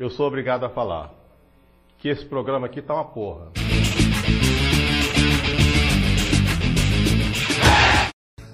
eu 0.00 0.08
sou 0.08 0.26
obrigado 0.26 0.64
a 0.64 0.70
falar 0.70 1.12
que 1.98 2.08
esse 2.08 2.24
programa 2.24 2.66
aqui 2.66 2.80
tá 2.80 2.94
uma 2.94 3.04
porra. 3.04 3.52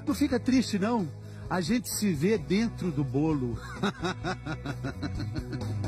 Não 0.05 0.13
fica 0.13 0.41
triste, 0.41 0.77
não. 0.77 1.09
A 1.49 1.61
gente 1.61 1.89
se 1.89 2.13
vê 2.13 2.37
dentro 2.37 2.91
do 2.91 3.05
bolo. 3.05 3.57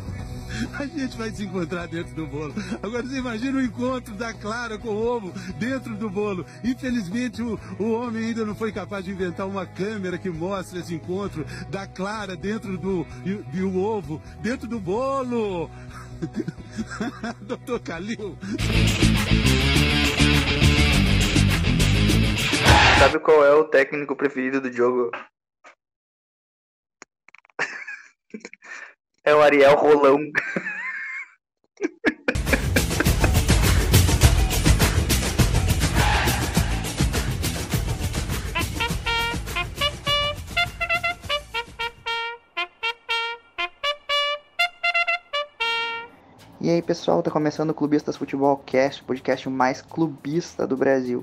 A 0.75 0.87
gente 0.87 1.17
vai 1.17 1.31
se 1.31 1.45
encontrar 1.45 1.87
dentro 1.89 2.15
do 2.15 2.27
bolo. 2.27 2.55
Agora 2.83 3.03
você 3.03 3.19
imagina 3.19 3.59
o 3.59 3.63
encontro 3.63 4.15
da 4.15 4.33
Clara 4.33 4.79
com 4.79 4.89
o 4.89 5.07
ovo 5.07 5.33
dentro 5.59 5.95
do 5.95 6.11
bolo. 6.11 6.45
Infelizmente 6.65 7.43
o, 7.43 7.59
o 7.79 7.93
homem 7.93 8.27
ainda 8.27 8.45
não 8.45 8.55
foi 8.55 8.73
capaz 8.73 9.05
de 9.05 9.11
inventar 9.11 9.47
uma 9.47 9.67
câmera 9.67 10.19
que 10.19 10.31
mostre 10.31 10.81
esse 10.81 10.95
encontro 10.95 11.45
da 11.71 11.87
Clara 11.87 12.37
dentro 12.37 12.77
do, 12.77 13.05
do 13.05 13.79
ovo, 13.79 14.23
dentro 14.41 14.69
do 14.69 14.79
bolo. 14.81 15.71
Doutor 17.43 17.81
Calil. 17.81 18.37
Sabe 22.99 23.21
qual 23.21 23.45
é 23.45 23.55
o 23.55 23.65
técnico 23.65 24.17
preferido 24.17 24.61
do 24.61 24.73
jogo? 24.73 25.11
É 29.29 29.35
o 29.35 29.43
Ariel 29.43 29.77
Rolão. 29.77 30.19
E 46.59 46.71
aí 46.71 46.81
pessoal, 46.81 47.23
tá 47.23 47.31
começando 47.31 47.69
o 47.69 47.75
Clubistas 47.75 48.17
Futebol 48.17 48.57
Cast, 48.65 49.03
o 49.03 49.05
podcast 49.05 49.47
mais 49.51 49.83
clubista 49.83 50.67
do 50.67 50.75
Brasil. 50.75 51.23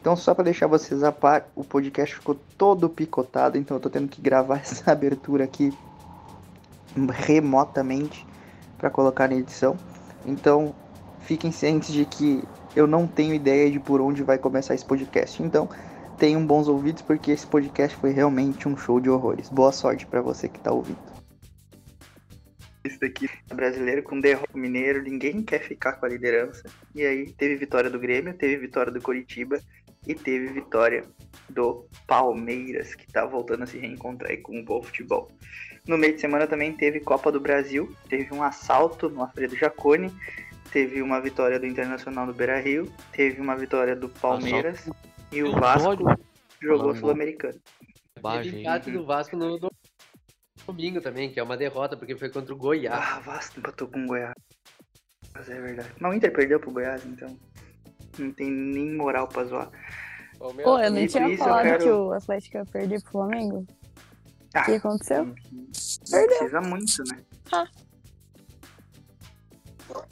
Então 0.00 0.16
só 0.16 0.34
para 0.34 0.44
deixar 0.44 0.68
vocês 0.68 1.02
a 1.02 1.12
par, 1.12 1.50
o 1.54 1.62
podcast 1.62 2.14
ficou 2.14 2.34
todo 2.56 2.88
picotado, 2.88 3.58
então 3.58 3.76
eu 3.76 3.80
tô 3.82 3.90
tendo 3.90 4.08
que 4.08 4.22
gravar 4.22 4.60
essa 4.64 4.90
abertura 4.90 5.44
aqui 5.44 5.70
remotamente 7.10 8.26
para 8.78 8.90
colocar 8.90 9.28
na 9.28 9.36
edição. 9.36 9.76
Então 10.26 10.74
fiquem 11.20 11.52
cientes 11.52 11.92
de 11.92 12.04
que 12.04 12.42
eu 12.74 12.86
não 12.86 13.06
tenho 13.06 13.34
ideia 13.34 13.70
de 13.70 13.78
por 13.78 14.00
onde 14.00 14.22
vai 14.22 14.38
começar 14.38 14.74
esse 14.74 14.84
podcast. 14.84 15.42
Então 15.42 15.68
tenham 16.18 16.46
bons 16.46 16.68
ouvidos 16.68 17.02
porque 17.02 17.30
esse 17.30 17.46
podcast 17.46 17.96
foi 17.96 18.10
realmente 18.10 18.68
um 18.68 18.76
show 18.76 19.00
de 19.00 19.10
horrores. 19.10 19.48
Boa 19.48 19.72
sorte 19.72 20.06
para 20.06 20.20
você 20.20 20.48
que 20.48 20.60
tá 20.60 20.72
ouvindo. 20.72 21.12
Isso 22.84 22.98
daqui 22.98 23.28
é 23.48 23.54
brasileiro 23.54 24.02
com 24.02 24.20
derrota 24.20 24.58
mineiro, 24.58 25.02
ninguém 25.02 25.42
quer 25.42 25.60
ficar 25.60 25.92
com 25.92 26.06
a 26.06 26.08
liderança. 26.08 26.64
E 26.94 27.02
aí 27.06 27.32
teve 27.32 27.54
vitória 27.54 27.88
do 27.88 27.98
Grêmio, 27.98 28.34
teve 28.34 28.56
vitória 28.56 28.90
do 28.90 29.00
Coritiba 29.00 29.60
e 30.06 30.14
teve 30.14 30.48
vitória 30.48 31.04
do 31.48 31.86
Palmeiras, 32.08 32.94
que 32.94 33.06
tá 33.06 33.24
voltando 33.24 33.62
a 33.62 33.66
se 33.66 33.78
reencontrar 33.78 34.32
aí 34.32 34.38
com 34.38 34.58
o 34.58 34.64
bom 34.64 34.82
futebol. 34.82 35.30
No 35.86 35.98
meio 35.98 36.14
de 36.14 36.20
semana 36.20 36.46
também 36.46 36.72
teve 36.72 37.00
Copa 37.00 37.32
do 37.32 37.40
Brasil, 37.40 37.94
teve 38.08 38.32
um 38.32 38.42
assalto 38.42 39.08
no 39.08 39.22
Alfredo 39.22 39.56
Jaconi, 39.56 40.12
teve 40.72 41.02
uma 41.02 41.20
vitória 41.20 41.58
do 41.58 41.66
Internacional 41.66 42.26
do 42.26 42.32
Beira 42.32 42.60
Rio, 42.60 42.90
teve 43.12 43.40
uma 43.40 43.56
vitória 43.56 43.96
do 43.96 44.08
Palmeiras 44.08 44.80
assalto. 44.80 45.08
e 45.32 45.42
o 45.42 45.52
Vasco 45.52 46.04
jogou 46.60 46.94
Sul-Americano. 46.94 47.58
Teve 48.14 48.60
empate 48.60 48.90
do 48.92 49.04
Vasco 49.04 49.36
no, 49.36 49.58
no 49.58 49.70
domingo 50.64 51.00
também, 51.00 51.32
que 51.32 51.40
é 51.40 51.42
uma 51.42 51.56
derrota, 51.56 51.96
porque 51.96 52.16
foi 52.16 52.30
contra 52.30 52.54
o 52.54 52.56
Goiás. 52.56 52.96
Ah, 52.96 53.18
Vasco 53.18 53.58
empatou 53.58 53.88
com 53.88 54.04
o 54.04 54.06
Goiás. 54.06 54.34
Mas 55.34 55.48
é 55.48 55.60
verdade. 55.60 55.90
Mas 55.98 56.12
o 56.12 56.14
Inter 56.14 56.32
perdeu 56.32 56.60
pro 56.60 56.70
Goiás, 56.70 57.04
então 57.04 57.36
não 58.18 58.30
tem 58.32 58.48
nem 58.48 58.94
moral 58.94 59.26
pra 59.26 59.44
zoar. 59.44 59.70
Pô, 60.38 60.78
eu 60.78 60.90
não 60.90 61.06
tinha 61.06 61.36
falado 61.38 61.64
quero... 61.64 61.82
que 61.82 61.90
o 61.90 62.12
Atlético 62.12 62.56
ia 62.58 62.64
perder 62.64 63.02
pro 63.02 63.12
Flamengo. 63.12 63.66
Ah, 64.54 64.62
o 64.62 64.64
que 64.64 64.72
aconteceu? 64.72 65.24
Não, 65.24 65.34
não 65.34 66.26
precisa 66.26 66.60
muito, 66.60 67.04
né? 67.04 67.22
Ah. 67.52 67.68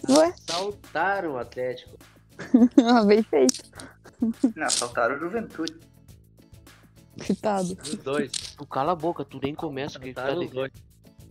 Ué? 0.09 0.35
Saltaram 0.47 1.33
o 1.33 1.39
Atlético. 1.39 1.99
ah, 2.85 3.05
bem 3.05 3.23
feito. 3.23 3.63
Não, 4.57 4.71
saltaram 4.71 5.17
o 5.17 5.19
Juventude. 5.19 5.79
Coitado. 7.27 7.77
Os 7.83 7.95
dois. 7.97 8.31
Tu 8.31 8.67
cala 8.67 8.93
a 8.93 8.97
boca, 8.97 9.25
tu 9.25 9.39
nem 9.43 9.55
começa, 9.55 9.99
que 9.99 10.13
tá 10.13 10.29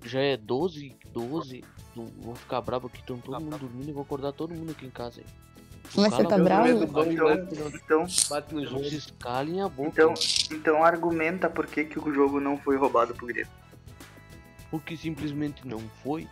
já 0.03 0.21
é 0.21 0.37
12, 0.37 0.95
12. 1.11 1.63
Vou 1.95 2.35
ficar 2.35 2.61
bravo 2.61 2.87
aqui, 2.87 2.99
estão 2.99 3.17
todo 3.17 3.39
mundo 3.41 3.57
dormindo 3.57 3.89
e 3.89 3.91
vou 3.91 4.03
acordar 4.03 4.31
todo 4.31 4.53
mundo 4.53 4.71
aqui 4.71 4.85
em 4.85 4.89
casa. 4.89 5.19
Hein. 5.19 5.25
Mas 5.95 6.13
você 6.13 6.23
tá 6.23 6.37
bravo? 6.37 6.83
Então, 7.73 8.05
bate 8.29 8.65
jogo. 8.65 8.81
Escalem 8.81 9.61
a 9.61 9.67
boca. 9.67 9.89
Então, 9.89 10.13
então 10.51 10.83
argumenta 10.83 11.49
por 11.49 11.65
que, 11.65 11.83
que 11.83 11.99
o 11.99 12.13
jogo 12.13 12.39
não 12.39 12.57
foi 12.57 12.77
roubado 12.77 13.13
pro 13.13 13.27
Grêmio. 13.27 13.51
Porque 14.69 14.95
simplesmente 14.95 15.67
não 15.67 15.79
foi. 16.03 16.27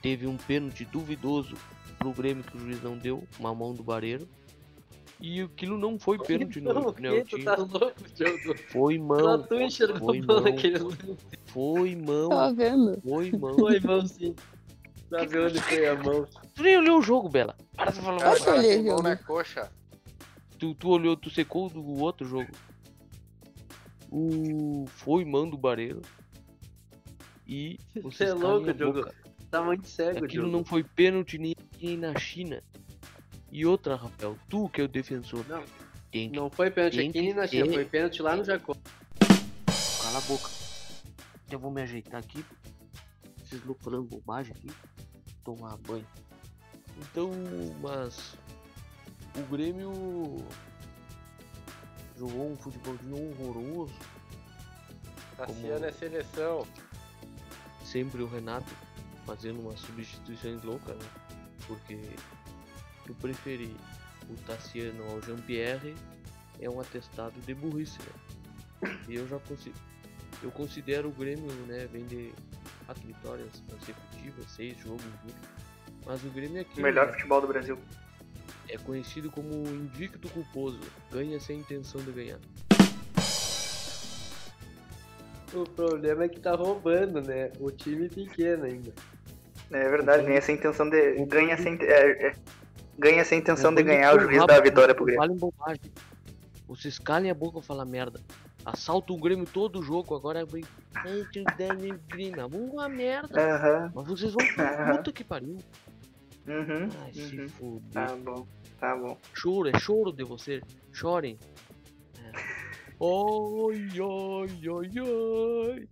Teve 0.00 0.26
um 0.26 0.36
pênalti 0.36 0.84
duvidoso 0.84 1.56
pro 1.98 2.12
Grêmio 2.12 2.44
que 2.44 2.56
o 2.56 2.60
juiz 2.60 2.82
não 2.82 2.96
deu, 2.96 3.24
uma 3.38 3.54
mão 3.54 3.74
do 3.74 3.82
Bareiro. 3.82 4.28
E 5.20 5.40
aquilo 5.40 5.76
não 5.76 5.98
foi 5.98 6.16
pênalti 6.16 6.60
no 6.60 6.94
Neltinho. 6.96 7.44
Tá 7.44 7.56
louco, 7.56 7.92
foi 8.68 8.98
mão. 8.98 9.44
Foi 9.98 10.20
mão. 10.20 10.44
Foi 11.46 11.96
mão. 11.96 12.28
Tá 12.28 12.52
vendo? 12.52 13.00
Foi 13.02 13.32
mão. 13.32 13.54
Foi 13.56 13.80
mão 13.80 14.06
sim. 14.06 14.36
Sabe 15.08 15.38
onde 15.38 15.60
foi 15.60 15.86
a 15.86 15.94
mão? 15.94 16.26
Tu 16.54 16.62
nem 16.62 16.76
olhou 16.78 16.98
o 16.98 17.02
jogo, 17.02 17.28
Bela. 17.28 17.56
Para 17.74 17.90
de 17.90 18.00
falar. 18.00 18.36
Eu 18.36 18.54
olhei 18.54 18.82
na 18.82 19.16
coxa. 19.16 19.70
Tu, 20.58 20.74
tu 20.74 20.88
olhou, 20.88 21.16
tu 21.16 21.30
secou 21.30 21.70
o 21.74 22.00
outro 22.00 22.26
jogo. 22.26 22.50
O 24.10 24.86
foi 24.88 25.24
mão 25.24 25.48
do 25.48 25.56
Bareiro. 25.56 26.02
E 27.46 27.78
você 28.02 28.24
é 28.24 28.34
louco, 28.34 28.76
jogo. 28.76 29.08
Tá 29.50 29.62
muito 29.62 29.88
cego, 29.88 30.24
Aquilo 30.24 30.44
jogo. 30.44 30.56
não 30.56 30.64
foi 30.64 30.84
pênalti 30.84 31.38
nem, 31.38 31.54
nem 31.80 31.96
na 31.96 32.18
China. 32.18 32.62
E 33.50 33.64
outra, 33.64 33.96
Rafael, 33.96 34.36
tu 34.48 34.68
que 34.68 34.82
é 34.82 34.84
o 34.84 34.88
defensor. 34.88 35.42
Não, 35.48 35.64
que, 36.12 36.28
não 36.28 36.50
foi 36.50 36.70
pênalti 36.70 37.00
aqui 37.00 37.20
nem 37.22 37.32
na 37.32 37.46
China, 37.46 37.72
foi 37.72 37.84
pênalti 37.86 38.20
lá 38.20 38.36
no 38.36 38.44
Jacó. 38.44 38.74
Cala 40.02 40.18
a 40.18 40.20
boca. 40.22 40.50
Eu 41.50 41.58
vou 41.58 41.70
me 41.70 41.80
ajeitar 41.80 42.20
aqui. 42.20 42.44
Esses 43.48 43.64
loucos 43.64 43.82
falando 43.82 44.04
bobagem 44.08 44.52
aqui. 44.54 44.70
Tomar 45.42 45.78
banho. 45.78 46.06
Então, 46.98 47.30
mas. 47.80 48.36
O 49.36 49.42
Grêmio. 49.50 50.44
Jogou 52.18 52.52
um 52.52 52.56
futebolzinho 52.56 53.30
horroroso. 53.30 53.94
Tassiano 55.34 55.74
Como... 55.74 55.84
é 55.86 55.92
seleção. 55.92 56.66
Sempre 57.84 58.22
o 58.22 58.28
Renato 58.28 58.70
fazendo 59.24 59.60
umas 59.60 59.80
substituições 59.80 60.62
loucas, 60.62 60.96
né? 60.96 61.10
Porque 61.66 61.98
eu 63.06 63.14
preferi 63.14 63.74
o 64.28 64.34
Tassiano 64.46 65.02
ao 65.10 65.22
Jean-Pierre 65.22 65.94
é 66.60 66.68
um 66.68 66.80
atestado 66.80 67.40
de 67.40 67.54
burrice, 67.54 67.98
né? 68.00 68.98
E 69.08 69.14
eu 69.14 69.26
já 69.26 69.38
consigo. 69.38 69.76
Eu 70.42 70.50
considero 70.50 71.08
o 71.08 71.12
Grêmio, 71.12 71.50
né, 71.66 71.86
vem 71.86 72.04
de 72.06 72.32
quatro 72.88 73.06
vitórias 73.06 73.62
consecutivas, 73.68 74.50
seis 74.50 74.78
jogos, 74.78 75.04
mas 76.06 76.24
o 76.24 76.30
Grêmio 76.30 76.56
é 76.56 76.60
aqui. 76.62 76.80
O 76.80 76.82
melhor 76.82 77.06
né? 77.06 77.12
futebol 77.12 77.40
do 77.42 77.46
Brasil. 77.46 77.78
É 78.66 78.78
conhecido 78.78 79.30
como 79.30 79.52
invicto 79.68 80.26
culposo, 80.30 80.80
ganha 81.12 81.38
sem 81.38 81.58
intenção 81.58 82.00
de 82.00 82.10
ganhar. 82.12 82.38
O 85.52 85.64
problema 85.64 86.24
é 86.24 86.28
que 86.28 86.40
tá 86.40 86.54
roubando, 86.54 87.20
né? 87.20 87.50
O 87.60 87.70
time 87.70 88.08
pequeno 88.08 88.64
ainda. 88.64 88.92
É 89.70 89.88
verdade, 89.88 90.24
ganha 90.24 90.40
sem 90.40 90.54
intenção 90.54 90.88
de. 90.88 91.26
Ganha 91.26 91.58
sem. 91.58 91.78
É, 91.82 92.28
é, 92.28 92.32
ganha 92.98 93.24
sem 93.24 93.38
intenção 93.38 93.74
de 93.74 93.82
ganhar, 93.82 94.16
o 94.16 94.20
juiz 94.20 94.46
dá 94.46 94.56
a 94.56 94.60
vitória 94.60 94.94
pro 94.94 95.04
Grêmio. 95.04 95.22
Falem 95.22 95.36
bobagem. 95.36 95.92
Vocês 96.66 96.98
calem 96.98 97.30
a 97.30 97.34
boca 97.34 97.58
e 97.58 97.62
falar 97.62 97.84
merda. 97.84 98.20
Assalta 98.72 99.14
o 99.14 99.16
Grêmio 99.16 99.46
todo 99.46 99.78
o 99.78 99.82
jogo, 99.82 100.14
agora 100.14 100.44
vem. 100.44 100.62
Grêmio, 102.06 102.46
uma 102.48 102.86
merda. 102.88 103.40
Aham. 103.40 103.92
Mas 103.94 104.06
vocês 104.06 104.32
vão 104.32 104.46
puta 104.96 105.10
que 105.10 105.24
pariu. 105.24 105.56
Uhum. 106.46 106.88
Ai, 107.02 107.12
se 107.14 107.40
uhum. 107.40 107.48
fuder. 107.48 107.92
Tá 107.92 108.16
bom, 108.16 108.46
tá 108.78 108.96
bom. 108.96 109.16
Choro, 109.32 109.68
é 109.68 109.78
choro 109.78 110.12
de 110.12 110.22
você. 110.22 110.60
Chorem. 110.92 111.38
É. 112.18 112.30
Ai, 113.00 113.88
ai, 114.00 114.50
ai, 114.68 114.90
ai. 115.74 115.88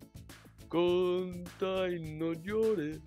Canta 0.68 1.88
e 1.88 2.18
não 2.18 2.32
llore. 2.44 3.00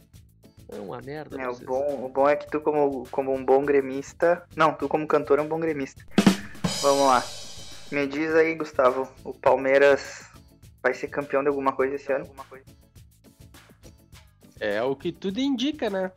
É 0.71 0.80
uma 0.80 1.00
merda. 1.01 1.39
É, 1.39 1.48
o 1.48 1.56
bom, 1.60 2.06
o 2.06 2.10
bom 2.10 2.27
é 2.27 2.36
que 2.36 2.48
tu, 2.48 2.60
como, 2.62 3.04
como 3.10 3.33
um 3.33 3.45
bom 3.45 3.63
gremista. 3.63 4.44
Não, 4.56 4.74
tu, 4.74 4.88
como 4.88 5.07
cantor, 5.07 5.38
é 5.38 5.42
um 5.44 5.48
bom 5.48 5.60
gremista. 5.60 6.04
Vamos 6.81 7.06
lá. 7.06 7.24
Me 7.91 8.06
diz 8.07 8.33
aí, 8.36 8.56
Gustavo. 8.56 9.12
O 9.24 9.33
Palmeiras 9.33 10.30
vai 10.81 10.94
ser 10.94 11.07
campeão 11.07 11.41
de 11.41 11.50
alguma 11.50 11.71
coisa 11.71 11.95
esse 11.95 12.12
ano? 12.12 12.25
É 14.59 14.81
o 14.83 14.95
que 14.95 15.12
tudo 15.12 15.39
indica, 15.39 15.89
né? 15.89 16.12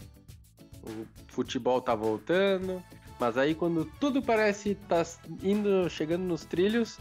O 0.82 1.06
futebol 1.28 1.80
tá 1.80 1.94
voltando, 1.94 2.82
mas 3.18 3.38
aí 3.38 3.54
quando 3.54 3.84
tudo 4.00 4.20
parece 4.20 4.74
tá 4.74 5.02
indo, 5.42 5.88
chegando 5.88 6.24
nos 6.24 6.44
trilhos, 6.44 6.98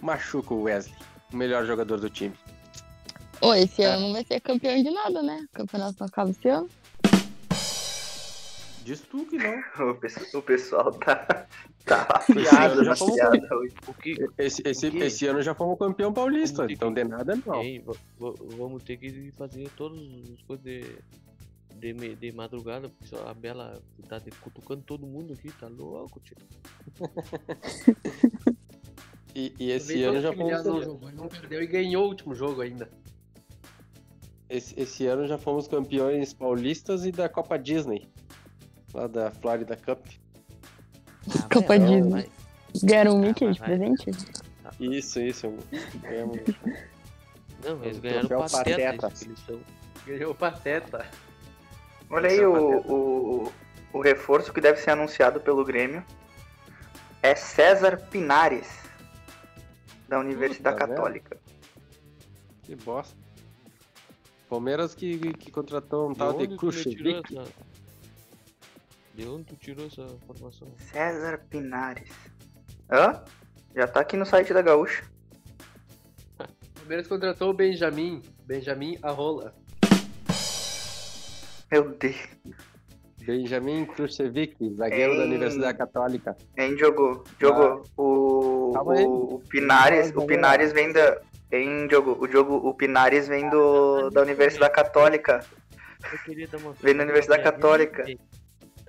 machuca 0.00 0.54
o 0.54 0.62
Wesley, 0.62 0.96
o 1.32 1.36
melhor 1.36 1.64
jogador 1.66 2.00
do 2.00 2.10
time. 2.10 2.34
Ô, 3.40 3.54
esse 3.54 3.82
ano 3.82 4.06
não 4.06 4.12
vai 4.12 4.24
ser 4.24 4.40
campeão 4.40 4.82
de 4.82 4.90
nada, 4.90 5.22
né? 5.22 5.46
O 5.52 5.56
campeonato 5.56 5.96
não 6.00 6.06
acaba 6.06 6.30
esse 6.30 6.48
ano. 6.48 6.68
Diz 8.82 9.00
tu 9.02 9.24
que 9.26 9.36
não. 9.36 9.62
O 10.34 10.42
pessoal 10.42 10.92
tá, 10.92 11.46
tá 11.96 12.24
já 12.84 12.96
fomos 12.96 13.14
piada. 13.14 13.48
O 13.86 13.94
que, 13.94 14.16
Esse, 14.38 14.62
esse, 14.64 14.86
esse 14.98 15.26
ano 15.26 15.42
já 15.42 15.54
fomos 15.54 15.78
campeão 15.78 16.12
paulista, 16.12 16.66
ter 16.66 16.72
então 16.74 16.92
de 16.92 17.04
nada 17.04 17.34
não. 17.46 17.62
Va- 17.84 17.92
va- 18.18 18.34
vamos 18.56 18.82
ter 18.82 18.96
que 18.96 19.30
fazer 19.32 19.68
todas 19.76 20.00
as 20.32 20.42
coisas 20.42 20.64
de, 20.64 20.84
de, 21.76 22.14
de 22.16 22.32
madrugada, 22.32 22.88
porque 22.88 23.06
só 23.06 23.28
a 23.28 23.34
Bela 23.34 23.80
tá 24.08 24.18
de- 24.18 24.30
cutucando 24.30 24.82
todo 24.82 25.06
mundo 25.06 25.32
aqui, 25.32 25.50
tá 25.52 25.68
louco, 25.68 26.20
tio. 26.20 26.36
E, 29.32 29.54
e 29.60 29.70
esse 29.70 30.02
ano 30.02 30.20
já 30.20 30.32
fomos 30.32 30.64
jogou, 30.64 31.08
ele 31.08 31.16
não 31.16 31.28
perdeu 31.28 31.62
e 31.62 31.66
ganhou 31.68 32.04
o 32.04 32.08
último 32.08 32.34
jogo 32.34 32.62
ainda. 32.62 32.90
esse, 34.48 34.78
esse 34.78 35.06
ano 35.06 35.24
já 35.28 35.38
fomos 35.38 35.68
campeões 35.68 36.32
paulistas 36.34 37.06
e 37.06 37.12
da 37.12 37.28
Copa 37.28 37.56
Disney. 37.56 38.08
Lá 38.92 39.06
da 39.06 39.30
Florida 39.30 39.76
Cup. 39.76 40.04
Copa 41.52 41.78
vai, 41.78 41.78
Disney. 41.78 42.30
Ganharam 42.82 43.16
um 43.16 43.20
Mickey 43.20 43.50
de 43.52 43.60
presente? 43.60 44.10
Isso, 44.78 45.20
isso. 45.20 45.52
Ganhamos. 46.02 46.38
Não, 47.64 47.84
eles 47.84 47.98
O 47.98 48.00
ganharam 48.00 48.28
troféu 48.28 48.58
pateta, 48.58 49.08
Pateta. 49.08 49.24
eles 49.24 49.38
são. 49.40 49.60
Ganhou 50.06 50.30
o 50.30 50.34
Pateta. 50.34 51.06
Olha 52.08 52.30
aí 52.30 52.44
o, 52.44 52.80
o, 52.80 53.52
o 53.92 54.00
reforço 54.00 54.52
que 54.52 54.60
deve 54.60 54.80
ser 54.80 54.90
anunciado 54.90 55.40
pelo 55.40 55.64
Grêmio. 55.64 56.04
É 57.22 57.34
César 57.34 57.98
Pinares, 58.10 58.68
da 60.08 60.18
Universidade 60.18 60.76
Puta? 60.76 60.88
Católica. 60.88 61.36
Que 62.62 62.74
bosta. 62.76 63.14
Palmeiras 64.48 64.94
que, 64.94 65.32
que 65.34 65.50
contratou 65.50 66.08
um 66.08 66.12
De 66.12 66.18
tal 66.18 66.32
de 66.32 66.44
essa... 66.54 67.44
De 69.20 69.28
onde 69.28 69.44
tu 69.44 69.56
tirou 69.56 69.86
essa 69.86 70.00
informação? 70.00 70.66
César 70.78 71.42
Pinares. 71.50 72.08
Hã? 72.90 73.22
Já 73.76 73.86
tá 73.86 74.00
aqui 74.00 74.16
no 74.16 74.24
site 74.24 74.54
da 74.54 74.62
Gaúcha. 74.62 75.04
O 76.38 76.44
Palmeiras 76.80 77.06
contratou 77.06 77.50
o 77.50 77.52
Benjamin. 77.52 78.22
Benjamin 78.46 78.96
Arrola. 79.02 79.54
Meu 81.70 81.90
Deus. 81.90 82.16
Benjamin 83.18 83.84
Krushevik, 83.84 84.56
zagueiro 84.74 85.14
da 85.14 85.24
Ei. 85.24 85.28
Universidade 85.28 85.76
Católica. 85.76 86.34
Hein, 86.56 86.78
jogou? 86.78 87.22
Jogou. 87.38 87.82
O, 87.98 88.72
Calma 88.72 88.94
aí. 88.94 89.04
o, 89.04 89.34
o 89.34 89.38
Pinares, 89.50 90.12
o. 90.16 90.24
Pinares 90.24 90.72
vem 90.72 90.94
da. 90.94 91.20
Hein, 91.52 91.86
jogo, 91.90 92.16
o 92.18 92.26
jogo, 92.26 92.54
o 92.54 92.72
Pinares 92.72 93.28
vem 93.28 93.50
do, 93.50 94.08
da 94.08 94.22
Universidade 94.22 94.72
Católica. 94.72 95.44
Eu 96.10 96.18
queria 96.20 96.48
dar 96.48 96.56
uma 96.56 96.72
Vem 96.72 96.96
da 96.96 97.02
Universidade 97.02 97.42
uma 97.42 97.52
Católica. 97.52 98.06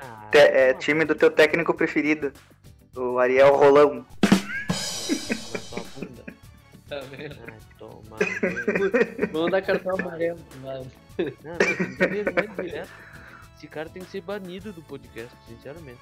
Ah, 0.01 0.27
Te- 0.31 0.38
é 0.38 0.71
toma 0.71 0.74
time 0.74 1.06
do 1.06 1.15
teu 1.15 1.30
técnico 1.31 1.74
preferido. 1.74 2.33
O 2.95 3.18
Ariel 3.19 3.56
Rolão. 3.56 4.06
na 4.21 4.74
sua 5.59 5.83
bunda. 5.95 6.24
Tá 6.89 7.00
vendo? 7.09 7.38
Ai, 7.48 7.57
toma. 7.77 8.18
dar 9.50 9.62
cartão 9.62 9.95
amarelo. 10.00 10.39
Não, 10.62 10.74
não, 10.83 12.63
direto. 12.63 12.89
Esse 13.56 13.68
cara 13.68 13.88
tem 13.89 14.03
que 14.03 14.09
ser 14.09 14.21
banido 14.21 14.74
do 14.74 14.81
podcast, 14.81 15.33
sinceramente. 15.48 16.00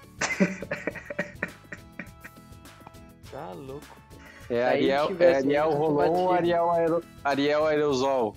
Tá 3.31 3.51
louco. 3.53 3.85
É 4.49 4.63
Ariel, 4.65 5.15
é 5.19 5.35
Ariel 5.35 5.69
Rolon 5.71 6.09
ou. 6.09 6.31
Ariel, 6.31 6.71
Aero, 6.71 7.03
Ariel 7.23 7.67
Aerosol? 7.67 8.35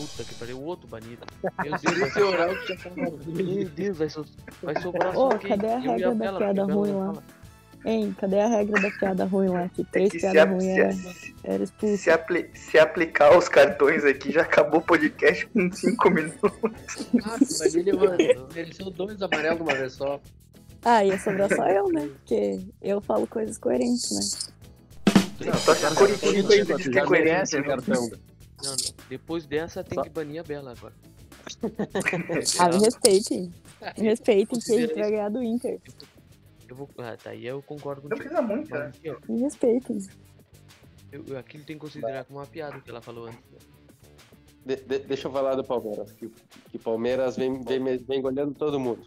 Puta 0.00 0.24
que 0.24 0.34
pariu, 0.34 0.56
o 0.58 0.64
outro 0.64 0.88
banido. 0.88 1.22
Meu 1.62 1.72
Deus, 1.78 2.02
Esse 2.08 2.20
oral 2.22 2.48
que 2.56 2.66
já 2.68 2.76
tá 2.76 2.90
meu 2.96 3.68
Deus, 3.68 3.98
vai, 3.98 4.08
so, 4.08 4.24
vai 4.62 4.80
sobrar 4.80 5.10
Ô, 5.16 5.30
só 5.32 5.38
quem? 5.38 5.50
cadê 5.50 5.66
a 5.66 5.74
Eu 5.74 5.80
regra 5.80 6.14
da 6.14 6.32
piada 6.38 6.62
a 6.62 6.64
ruim 6.64 6.92
lá? 6.92 7.12
Hein, 7.84 8.14
cadê 8.18 8.40
a 8.40 8.46
regra 8.48 8.80
da 8.80 8.90
piada 8.90 9.24
ruim 9.24 9.48
lá? 9.48 9.68
Que 9.68 9.84
três 9.84 10.10
se, 10.12 10.18
piadas 10.20 10.42
a- 10.42 10.46
ruins 10.46 10.62
se, 10.64 10.80
era, 10.80 10.94
era 11.54 11.64
expulso. 11.64 11.96
se 12.02 12.10
apli- 12.10 12.50
se 12.54 12.78
aplicar 12.78 13.36
os 13.36 13.48
cartões 13.48 14.04
aqui, 14.04 14.30
já 14.32 14.42
acabou 14.42 14.80
o 14.80 14.82
podcast 14.82 15.46
com 15.46 15.70
5 15.72 16.10
minutos. 16.10 16.40
Ah, 17.24 17.36
mas 17.38 17.74
ele, 17.74 17.92
mano, 17.92 18.16
mereceu 18.54 18.90
dois 18.90 19.20
amarelos 19.22 19.56
de 19.58 19.62
uma 19.62 19.74
vez 19.74 19.92
só. 19.94 20.20
Ah, 20.84 21.04
ia 21.04 21.18
sobrar 21.18 21.54
só 21.54 21.66
eu, 21.68 21.88
né? 21.88 22.08
Porque 22.18 22.60
eu 22.80 23.00
falo 23.02 23.26
coisas 23.26 23.58
coerentes, 23.58 24.10
né? 24.10 24.52
Não, 25.46 25.54
só 25.54 25.74
se 25.74 25.94
Curitiba 25.94 26.52
ainda 26.54 26.74
diz 26.76 26.88
é. 28.62 28.66
Não, 28.66 28.72
não. 28.72 28.94
Depois 29.08 29.46
dessa 29.46 29.82
tem 29.84 29.96
Só- 29.96 30.02
que 30.02 30.10
banir 30.10 30.40
a 30.40 30.44
Bela 30.44 30.72
agora. 30.72 30.94
Ah, 32.58 32.68
me 32.68 32.78
respeitem. 32.84 33.52
Me 33.98 34.04
respeitem 34.04 34.58
que 34.60 34.72
a 34.72 34.80
gente 34.80 34.94
vai 34.94 35.10
ganhar 35.10 35.28
do 35.30 35.42
Inter. 35.42 35.80
Eu 36.68 36.76
vou. 36.76 36.88
Ah, 36.98 37.16
tá, 37.16 37.30
aí 37.30 37.46
eu 37.46 37.62
concordo 37.62 38.02
contigo. 38.02 38.18
precisa 38.20 38.42
muito, 38.42 38.70
né? 38.70 38.92
Me 39.28 39.40
respeitem. 39.40 39.98
eu, 41.10 41.24
eu- 41.26 41.38
aquilo 41.38 41.64
tem 41.64 41.76
que 41.76 41.80
considerar 41.80 42.24
como 42.24 42.38
uma 42.38 42.46
piada 42.46 42.78
que 42.80 42.90
ela 42.90 43.00
falou 43.00 43.26
antes. 43.26 43.40
né? 43.50 43.58
De- 44.66 44.76
de- 44.76 44.98
deixa 45.00 45.26
eu 45.28 45.32
falar 45.32 45.54
do 45.54 45.64
Palmeiras. 45.64 46.12
Que, 46.12 46.28
que 46.70 46.78
Palmeiras 46.78 47.36
vem, 47.36 47.60
vem, 47.62 47.82
vem 47.98 48.24
olhando 48.24 48.54
todo 48.54 48.78
mundo. 48.78 49.04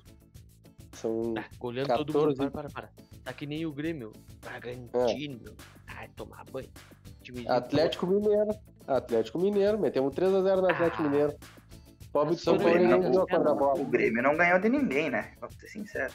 São 0.93 1.33
Tá, 1.35 1.45
olhando 1.59 1.87
todo 1.87 2.13
mundo. 2.13 2.35
14. 2.35 2.37
Para, 2.37 2.51
para, 2.51 2.69
para. 2.69 2.89
Tá 3.23 3.31
que 3.33 3.45
nem 3.45 3.65
o 3.65 3.71
Grêmio. 3.71 4.11
Bragantino. 4.41 5.55
Ai, 5.87 6.09
tomar 6.15 6.43
banho. 6.51 6.69
Time 7.23 7.41
de 7.41 7.47
Atlético 7.49 8.07
Mineiro. 8.07 8.51
Atlético 8.87 9.39
Mineiro. 9.39 9.79
Metemos 9.79 10.13
3x0 10.13 10.61
no 10.61 10.69
Atlético 10.69 11.03
Ah. 11.03 11.09
Mineiro. 11.09 11.33
Pobre 12.11 12.35
do 12.35 12.41
São 12.41 12.55
O 12.55 12.59
Paulo 12.59 12.77
ganhou 12.77 13.23
a 13.23 13.27
quadra 13.27 13.51
o 13.51 13.55
bola. 13.55 13.83
Grêmio 13.85 14.21
não 14.21 14.35
ganhou 14.37 14.59
de 14.59 14.69
ninguém, 14.69 15.09
né? 15.09 15.33
Vamos 15.39 15.55
ser 15.55 15.67
sinceros. 15.67 16.13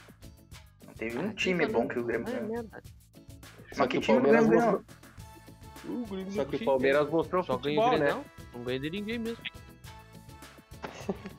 Não 0.87 0.95
teve 0.95 1.19
um 1.19 1.29
Ah, 1.31 1.35
time 1.35 1.67
que 1.67 1.73
bom 1.73 1.89
que 1.89 1.99
o 1.99 2.05
Grêmio 2.05 2.29
é 2.29 2.33
ganhou. 2.33 2.49
merda. 2.49 2.83
Só 3.73 3.87
que 3.87 3.89
que 3.89 3.99
o 3.99 4.01
time 4.01 4.19
o 4.19 4.23
Palmeiras 4.23 4.47
Grêmio 4.47 4.67
ganhou? 4.67 4.85
O 6.03 6.07
Grêmio 6.07 6.33
só 6.33 6.45
que 6.45 6.57
o 6.57 6.65
Palmeiras 6.65 7.11
mostrou 7.11 7.43
Só 7.43 7.55
futebol, 7.55 7.89
o 7.89 7.91
né? 7.93 7.99
Grenal. 7.99 8.25
Não 8.55 8.63
ganha 8.65 8.81
de 8.81 8.91
ninguém 8.91 9.19
mesmo. 9.19 9.43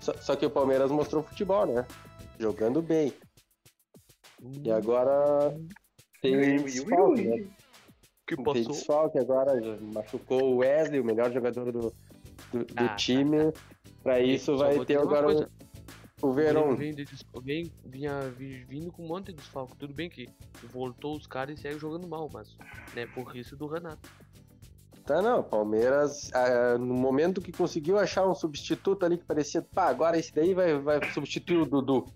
Só, 0.00 0.12
só 0.18 0.36
que 0.36 0.46
o 0.46 0.50
Palmeiras 0.50 0.88
mostrou 0.90 1.22
futebol, 1.24 1.66
né? 1.66 1.84
Jogando 2.38 2.80
bem. 2.80 3.12
E 4.62 4.70
agora 4.70 5.52
tem 6.22 6.36
Ui, 6.36 6.58
ui, 6.58 6.62
desfalque, 6.64 7.22
né? 7.24 7.46
Que 8.26 8.34
Tem 8.36 8.44
passou. 8.44 8.64
desfalque 8.72 9.18
agora. 9.18 9.54
Machucou 9.80 10.54
o 10.54 10.56
Wesley, 10.58 11.00
o 11.00 11.04
melhor 11.04 11.30
jogador 11.32 11.70
do, 11.70 11.92
do, 12.52 12.64
do 12.64 12.74
Ah, 12.76 12.88
tá, 12.88 12.96
time. 12.96 13.52
Pra 14.02 14.20
isso 14.20 14.56
Só 14.56 14.64
vai 14.64 14.74
vou 14.76 14.84
ter 14.84 14.98
agora 14.98 15.24
coisa, 15.24 15.50
o 16.22 16.28
o 16.28 16.32
Grêmio 16.32 16.54
Verón. 16.54 16.76
vem 17.42 17.70
vinha 17.84 18.20
vi- 18.30 18.64
vindo 18.64 18.90
com 18.90 19.04
um 19.04 19.08
monte 19.08 19.26
de 19.26 19.34
desfalque. 19.34 19.76
Tudo 19.76 19.94
bem 19.94 20.08
que 20.08 20.26
voltou 20.72 21.16
os 21.16 21.26
caras 21.26 21.58
e 21.58 21.62
saiu 21.62 21.78
jogando 21.78 22.08
mal, 22.08 22.28
mas 22.32 22.56
né, 22.94 23.06
por 23.06 23.36
isso 23.36 23.56
do 23.56 23.66
Renato. 23.66 24.10
Tá, 25.04 25.22
não. 25.22 25.40
Palmeiras, 25.42 26.30
ah, 26.34 26.76
no 26.78 26.94
momento 26.94 27.40
que 27.40 27.52
conseguiu 27.52 27.96
achar 27.98 28.26
um 28.28 28.34
substituto 28.34 29.04
ali 29.06 29.18
que 29.18 29.24
parecia, 29.24 29.62
pá, 29.62 29.84
agora 29.88 30.18
esse 30.18 30.34
daí 30.34 30.52
vai, 30.52 30.76
vai 30.78 30.98
substituir 31.12 31.58
o 31.58 31.66
Dudu. 31.66 32.06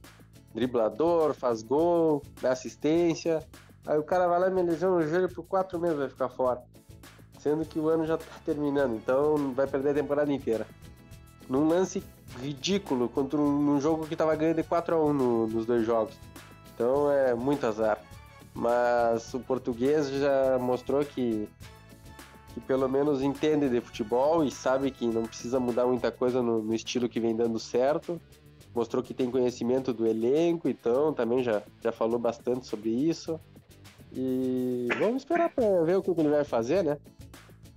Driblador, 0.53 1.33
faz 1.35 1.63
gol, 1.63 2.21
dá 2.43 2.51
assistência. 2.53 3.47
Aí 3.87 3.99
o 3.99 4.03
cara 4.03 4.29
vai 4.29 4.39
lá 4.41 4.49
e 4.49 4.51
me 4.51 4.63
lesiona 4.63 4.97
o 4.97 5.07
joelho 5.07 5.29
por 5.29 5.45
quatro 5.45 5.79
meses, 5.79 5.97
vai 5.99 6.09
ficar 6.09 6.29
fora. 6.29 6.63
Sendo 7.39 7.65
que 7.65 7.79
o 7.79 7.89
ano 7.89 8.07
já 8.07 8.19
tá 8.19 8.25
terminando, 8.45 8.95
então 8.97 9.53
vai 9.55 9.67
perder 9.67 9.91
a 9.91 9.95
temporada 9.95 10.33
inteira. 10.33 10.67
Num 11.49 11.67
lance 11.67 12.03
ridículo, 12.39 13.09
contra 13.09 13.41
um, 13.41 13.61
num 13.63 13.81
jogo 13.81 14.07
que 14.07 14.15
tava 14.15 14.37
ganhando 14.37 14.57
de 14.57 14.63
4x1 14.63 15.13
no- 15.13 15.47
nos 15.47 15.65
dois 15.67 15.85
jogos. 15.85 16.15
Então 16.75 17.11
é 17.11 17.35
muito 17.35 17.67
azar. 17.67 17.99
Mas 18.55 19.33
o 19.33 19.41
português 19.41 20.09
já 20.11 20.59
mostrou 20.59 21.05
que 21.05 21.49
que 22.53 22.61
pelo 22.61 22.89
menos 22.89 23.23
entende 23.23 23.69
de 23.69 23.81
futebol 23.81 24.43
e 24.43 24.51
sabe 24.51 24.91
que 24.91 25.07
não 25.07 25.23
precisa 25.23 25.61
mudar 25.61 25.87
muita 25.87 26.11
coisa 26.11 26.43
no, 26.43 26.61
no 26.61 26.75
estilo 26.75 27.09
que 27.09 27.21
vem 27.21 27.35
dando 27.37 27.61
certo. 27.61 28.21
Mostrou 28.75 29.05
que 29.05 29.15
tem 29.15 29.31
conhecimento 29.31 29.93
do 29.93 30.05
elenco, 30.05 30.69
então 30.69 31.13
também 31.13 31.45
já, 31.45 31.63
já 31.81 31.93
falou 31.93 32.19
bastante 32.19 32.67
sobre 32.67 32.91
isso. 32.91 33.39
E 34.13 34.89
vamos 34.99 35.23
esperar 35.23 35.51
para 35.51 35.83
ver 35.85 35.97
o 35.97 36.03
que 36.03 36.11
ele 36.11 36.29
vai 36.29 36.45
fazer, 36.45 36.83
né? 36.83 36.99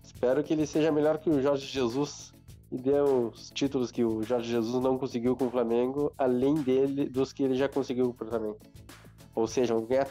Espero 0.03 0.43
que 0.43 0.53
ele 0.53 0.65
seja 0.65 0.91
melhor 0.91 1.17
que 1.19 1.29
o 1.29 1.41
Jorge 1.41 1.65
Jesus 1.67 2.33
e 2.71 2.77
dê 2.77 2.99
os 2.99 3.51
títulos 3.51 3.91
que 3.91 4.03
o 4.03 4.23
Jorge 4.23 4.49
Jesus 4.49 4.81
não 4.83 4.97
conseguiu 4.97 5.35
com 5.35 5.45
o 5.45 5.51
Flamengo, 5.51 6.11
além 6.17 6.55
dele, 6.55 7.07
dos 7.07 7.31
que 7.31 7.43
ele 7.43 7.55
já 7.55 7.69
conseguiu 7.69 8.13
com 8.13 8.25
o 8.25 8.27
Flamengo. 8.27 8.57
Ou 9.35 9.45
seja, 9.47 9.75
vamos 9.75 9.89
ganhar 9.89 10.07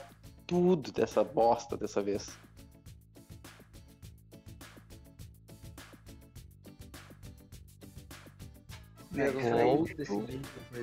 tudo 0.47 0.93
dessa 0.93 1.25
bosta 1.25 1.77
dessa 1.77 2.01
vez. 2.01 2.39
Volto, 9.13 9.93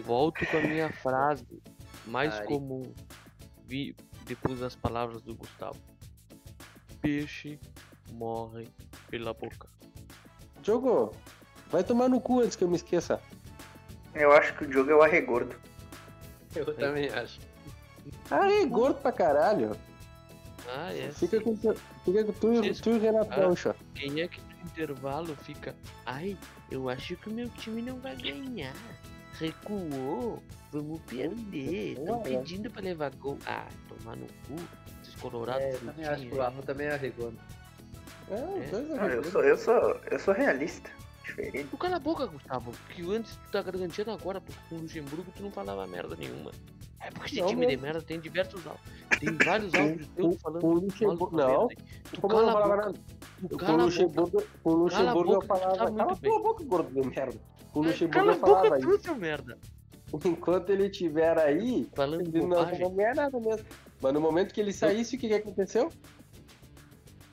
volto 0.04 0.46
com 0.46 0.58
a 0.58 0.62
minha 0.62 0.92
frase 0.92 1.46
mais 2.06 2.36
Ari. 2.36 2.48
comum. 2.48 2.84
Vi 3.66 3.96
depois 4.30 4.60
das 4.60 4.76
palavras 4.76 5.24
do 5.24 5.34
Gustavo. 5.34 5.80
Peixe 7.02 7.60
morre 8.12 8.68
pela 9.10 9.34
boca. 9.34 9.68
Diogo, 10.62 11.16
vai 11.70 11.84
tomar 11.84 12.08
no 12.08 12.22
cu 12.22 12.42
antes 12.42 12.56
que 12.56 12.64
eu 12.64 12.68
me 12.68 12.76
esqueça. 12.76 13.20
Eu 14.14 14.32
acho 14.32 14.56
que 14.56 14.66
o 14.66 14.68
Diogo 14.68 14.92
é 14.92 14.96
o 14.96 15.02
arregordo. 15.02 15.56
Eu 16.56 16.70
é. 16.70 16.74
também 16.74 17.10
acho. 17.10 17.40
Arregordo 18.30 19.00
pra 19.02 19.12
caralho. 19.12 19.72
Ah, 20.68 20.94
é. 20.94 21.12
Fica 21.12 21.42
com, 21.42 21.56
fica 21.58 22.24
com 22.24 22.34
tu, 22.34 22.64
e 22.64 22.74
tu 22.76 22.90
e 22.92 22.94
o 22.94 23.00
Renato 23.00 23.32
ah, 23.32 23.76
Quem 23.96 24.22
é 24.22 24.28
que 24.28 24.40
no 24.42 24.66
intervalo 24.66 25.36
fica. 25.38 25.76
Ai, 26.06 26.38
eu 26.70 26.88
acho 26.88 27.16
que 27.16 27.30
o 27.30 27.34
meu 27.34 27.50
time 27.50 27.82
não 27.82 28.00
vai 28.00 28.16
ganhar. 28.16 28.76
Recuou, 29.40 30.44
vamos 30.72 31.00
perder. 31.02 31.98
Estão 31.98 32.22
pedindo 32.22 32.70
pra 32.70 32.82
levar 32.82 33.16
gol. 33.16 33.38
Ah, 33.46 33.68
tomar 33.88 34.18
no 34.18 34.28
cu. 34.28 34.56
Esses 35.02 35.16
colorados. 35.16 35.64
É, 35.64 35.74
eu 35.74 35.80
também 35.80 36.06
acho 36.06 36.28
que 36.28 36.36
o 36.36 36.42
Arno 36.42 36.62
também 36.62 36.88
é 36.88 36.94
arregando. 36.94 37.40
É, 38.30 38.36
é. 38.36 38.82
Não, 38.82 39.08
eu, 39.08 39.24
sou, 39.24 39.44
eu, 39.44 39.58
sou, 39.58 40.02
eu 40.12 40.20
sou 40.20 40.34
realista. 40.34 40.92
Diferente. 41.30 41.68
Tu 41.70 41.78
cala 41.78 41.96
a 41.96 42.00
boca, 42.00 42.26
Gustavo. 42.26 42.72
Que 42.90 43.02
antes 43.16 43.36
tu 43.36 43.52
tá 43.52 43.62
garantando 43.62 44.12
agora, 44.12 44.42
porque 44.42 44.60
com 44.70 44.76
o 44.76 44.82
Luxemburgo 44.82 45.32
tu 45.36 45.44
não 45.44 45.52
falava 45.52 45.86
merda 45.88 46.16
nenhuma. 46.16 46.52
É 47.02 47.10
porque 47.12 47.32
esse 47.32 47.42
não, 47.42 47.48
time 47.48 47.68
de 47.68 47.78
merda 47.78 48.02
tem 48.02 48.20
diversos 48.20 48.66
áudios. 48.66 48.86
Tem 49.20 49.38
vários 49.46 49.74
áudios 49.76 50.08
teus 50.10 50.42
falando. 50.42 50.66
O 50.66 50.74
Luxemburgo, 50.74 51.38
não. 51.38 51.68
Tu 51.68 52.22
Como 52.22 52.36
cala 52.36 52.52
a 52.52 52.68
boca. 52.68 52.94
Tu 53.50 53.58
cala 53.58 53.84
o 53.84 53.86
Luxemburgo, 53.86 54.44
o 54.64 54.74
Luxemburgo 54.74 55.34
eu 55.34 55.42
falava. 55.42 55.92
Cala 55.92 56.12
a 56.12 56.16
tua 56.16 56.40
boca, 56.42 56.64
gordo 56.64 57.02
de 57.02 57.08
merda. 57.08 57.40
O 57.74 57.82
Luxemburgo 57.82 58.30
eu 58.30 58.40
falava 58.40 58.80
isso. 58.80 59.00
Seu 59.00 59.16
merda. 59.16 59.58
Enquanto 60.26 60.72
ele 60.72 60.88
estiver 60.88 61.38
aí, 61.38 61.88
falando 61.94 62.22
ele 62.22 62.42
não, 62.42 62.50
não 62.50 63.02
é 63.02 63.14
nada 63.14 63.40
mesmo. 63.40 63.66
Mas 64.02 64.14
no 64.14 64.20
momento 64.20 64.54
que 64.54 64.60
ele 64.60 64.74
saísse, 64.74 65.16
o 65.16 65.20
que, 65.20 65.28
que 65.28 65.36
aconteceu? 65.36 65.92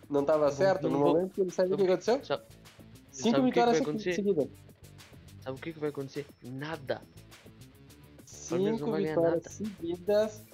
Não 0.08 0.24
tava 0.24 0.50
certo? 0.50 0.88
No 0.88 0.98
momento 0.98 1.34
que 1.34 1.40
ele 1.40 1.50
saiu, 1.50 1.74
o 1.74 1.76
que 1.76 1.84
aconteceu? 1.84 2.20
Cinco 3.16 3.42
vitórias 3.42 3.78
seguidas. 3.78 4.48
Sabe 5.40 5.58
o 5.58 5.60
que, 5.60 5.72
que 5.72 5.78
vai 5.78 5.90
acontecer? 5.90 6.26
Nada. 6.42 7.02
Cinco 8.24 8.92
vitórias 8.92 9.44
seguidas 9.44 10.44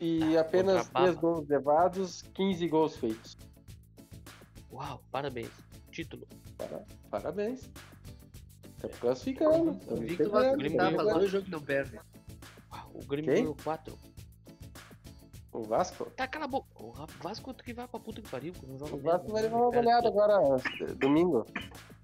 e 0.00 0.36
apenas 0.36 0.88
10 0.90 1.14
gols 1.16 1.48
levados, 1.48 2.22
15 2.34 2.68
gols 2.68 2.96
feitos. 2.96 3.36
Uau, 4.70 5.02
parabéns. 5.10 5.50
Título. 5.90 6.26
Para, 6.58 6.84
parabéns. 7.10 7.70
Tá 8.78 8.88
classificando. 9.00 9.74
Tá 9.76 9.94
o 9.94 9.96
Victor 9.96 10.56
gritar, 10.58 10.92
mas 10.92 11.14
dois 11.14 11.30
jogos 11.30 11.48
não 11.48 11.62
perde. 11.62 11.98
O 12.92 13.04
Grêmio 13.06 13.32
ganhou 13.32 13.56
4. 13.64 13.98
O 15.52 15.62
Vasco? 15.62 16.10
Tá, 16.10 16.28
cala 16.28 16.44
a 16.44 16.48
boca. 16.48 16.66
O 16.74 16.92
Vasco 17.22 17.54
que 17.54 17.72
vai 17.72 17.88
pra 17.88 17.98
puta 17.98 18.20
que 18.20 18.28
pariu. 18.28 18.52
O 18.62 18.98
Vasco 18.98 19.32
vai 19.32 19.42
levar 19.42 19.56
uma 19.56 19.70
goleada 19.70 20.08
agora, 20.08 20.38
domingo. 20.98 21.46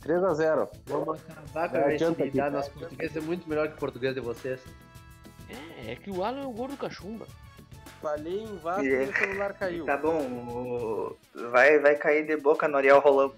3x0. 0.03 0.69
Vamos 0.87 1.21
acabar 1.29 1.69
com 1.69 1.77
a 1.77 1.81
agressividade. 1.81 2.55
Nosso 2.55 2.71
português 2.73 3.17
é 3.17 3.21
muito 3.21 3.49
melhor 3.49 3.69
que 3.69 3.75
o 3.75 3.79
português 3.79 4.15
de 4.15 4.21
vocês. 4.21 4.61
É, 5.49 5.93
é 5.93 5.97
que 5.97 6.11
o 6.11 6.25
Alan 6.25 6.43
é 6.43 6.47
o 6.47 6.53
gordo 6.53 6.77
cachumba. 6.77 7.27
Falei 8.01 8.43
em 8.43 8.57
Vasco 8.57 8.85
e 8.85 9.05
o 9.05 9.17
celular 9.17 9.55
caiu. 9.55 9.85
Tá 9.85 9.97
bom, 9.97 11.17
vai, 11.51 11.79
vai 11.79 11.95
cair 11.95 12.27
de 12.27 12.37
boca 12.37 12.67
no 12.67 12.77
Ariel 12.77 13.01
rolando. 13.01 13.35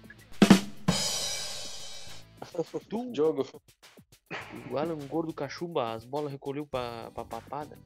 Tu, 2.89 3.09
jogo. 3.13 3.45
O 4.71 4.77
Alan, 4.77 4.95
um 4.95 5.07
gordo 5.07 5.31
cachumba, 5.31 5.93
as 5.93 6.03
bolas 6.03 6.31
recolheu 6.31 6.65
pra, 6.65 7.11
pra 7.13 7.23
papada. 7.23 7.77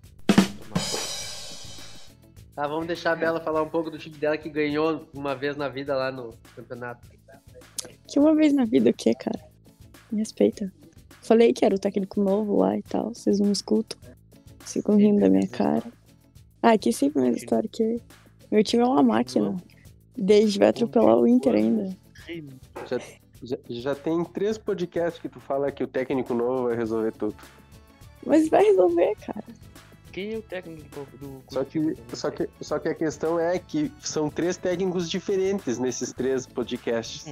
Tá, 2.56 2.68
vamos 2.68 2.88
deixar 2.88 3.12
a 3.12 3.16
Bela 3.16 3.40
falar 3.42 3.62
um 3.62 3.70
pouco 3.70 3.90
do 3.90 3.98
time 3.98 4.18
dela 4.18 4.38
que 4.38 4.50
ganhou 4.50 5.08
uma 5.14 5.36
vez 5.36 5.58
na 5.58 5.68
vida 5.68 5.96
lá 5.96 6.12
no 6.12 6.34
campeonato. 6.56 7.19
Que 8.10 8.20
uma 8.20 8.34
vez 8.34 8.54
na 8.54 8.66
vida 8.66 8.90
o 8.90 8.94
que, 8.94 9.14
cara? 9.14 9.40
Me 10.12 10.20
respeita. 10.20 10.72
Falei 11.22 11.54
que 11.54 11.64
era 11.64 11.76
o 11.76 11.80
técnico 11.80 12.20
novo 12.20 12.58
lá 12.58 12.76
e 12.76 12.82
tal, 12.82 13.14
vocês 13.14 13.40
não 13.40 13.48
me 13.48 13.54
escutam. 13.54 14.00
Ficam 14.62 14.96
rindo 14.96 15.20
da 15.20 15.30
minha 15.30 15.48
cara. 15.48 15.84
Ah, 16.62 16.72
aqui 16.72 16.92
sempre 16.92 17.22
mais 17.22 17.38
história 17.38 17.70
que 17.72 18.02
meu 18.52 18.64
time 18.64 18.82
é 18.82 18.86
uma 18.86 19.04
máquina. 19.04 19.56
Desde 20.18 20.58
vai 20.58 20.70
atropelar 20.70 21.18
o 21.18 21.28
Inter 21.28 21.54
ainda. 21.54 21.96
Já, 22.88 23.00
já, 23.44 23.58
já, 23.70 23.96
tem 23.96 24.24
três 24.26 24.58
podcasts 24.58 25.22
que 25.22 25.30
tu 25.30 25.40
fala 25.40 25.72
que 25.72 25.84
o 25.84 25.88
técnico 25.88 26.34
novo 26.34 26.64
vai 26.64 26.76
resolver 26.76 27.12
tudo. 27.12 27.36
Mas 28.26 28.50
vai 28.50 28.64
resolver, 28.64 29.16
cara. 29.26 29.46
Quem 30.12 30.34
é 30.34 30.38
o 30.38 30.42
técnico 30.42 31.08
do. 31.20 31.44
Só 31.50 31.64
que, 31.64 31.96
só, 32.14 32.32
que, 32.32 32.50
só 32.62 32.80
que 32.80 32.90
a 32.90 32.96
questão 32.96 33.40
é 33.40 33.60
que 33.60 33.92
são 34.00 34.30
três 34.30 34.58
técnicos 34.58 35.10
diferentes 35.10 35.78
nesses 35.78 36.12
três 36.12 36.48
podcasts. 36.48 37.26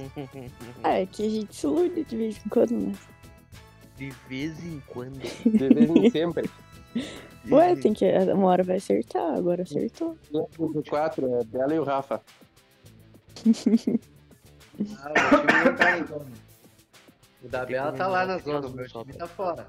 ah, 0.84 0.94
é 1.00 1.06
que 1.06 1.26
a 1.26 1.30
gente 1.30 1.54
se 1.54 1.66
ilude 1.66 2.04
de 2.04 2.16
vez 2.16 2.36
em 2.44 2.48
quando, 2.48 2.72
né? 2.72 2.92
De 3.96 4.10
vez 4.28 4.64
em 4.64 4.80
quando. 4.86 5.18
De 5.18 5.68
vez 5.68 5.90
em 5.90 6.10
sempre. 6.10 6.48
Ué, 7.50 7.76
tem 7.76 7.92
que. 7.92 8.04
Uma 8.32 8.48
hora 8.48 8.62
vai 8.62 8.76
acertar, 8.76 9.34
agora 9.34 9.62
acertou. 9.62 10.16
O 10.32 10.82
4 10.82 11.34
é 11.34 11.44
Bela 11.44 11.74
e 11.74 11.78
o 11.78 11.84
Rafa. 11.84 12.16
ah, 12.16 13.42
o 13.42 13.52
time 15.46 15.64
não 15.64 15.76
tá 15.76 15.98
então. 15.98 16.26
O 17.42 17.48
da 17.48 17.64
Bela 17.64 17.92
tá 17.92 18.06
lá 18.06 18.26
na 18.26 18.38
zona, 18.38 18.66
o 18.66 18.70
meu 18.70 18.86
time 18.86 19.12
tá 19.14 19.26
fora. 19.26 19.68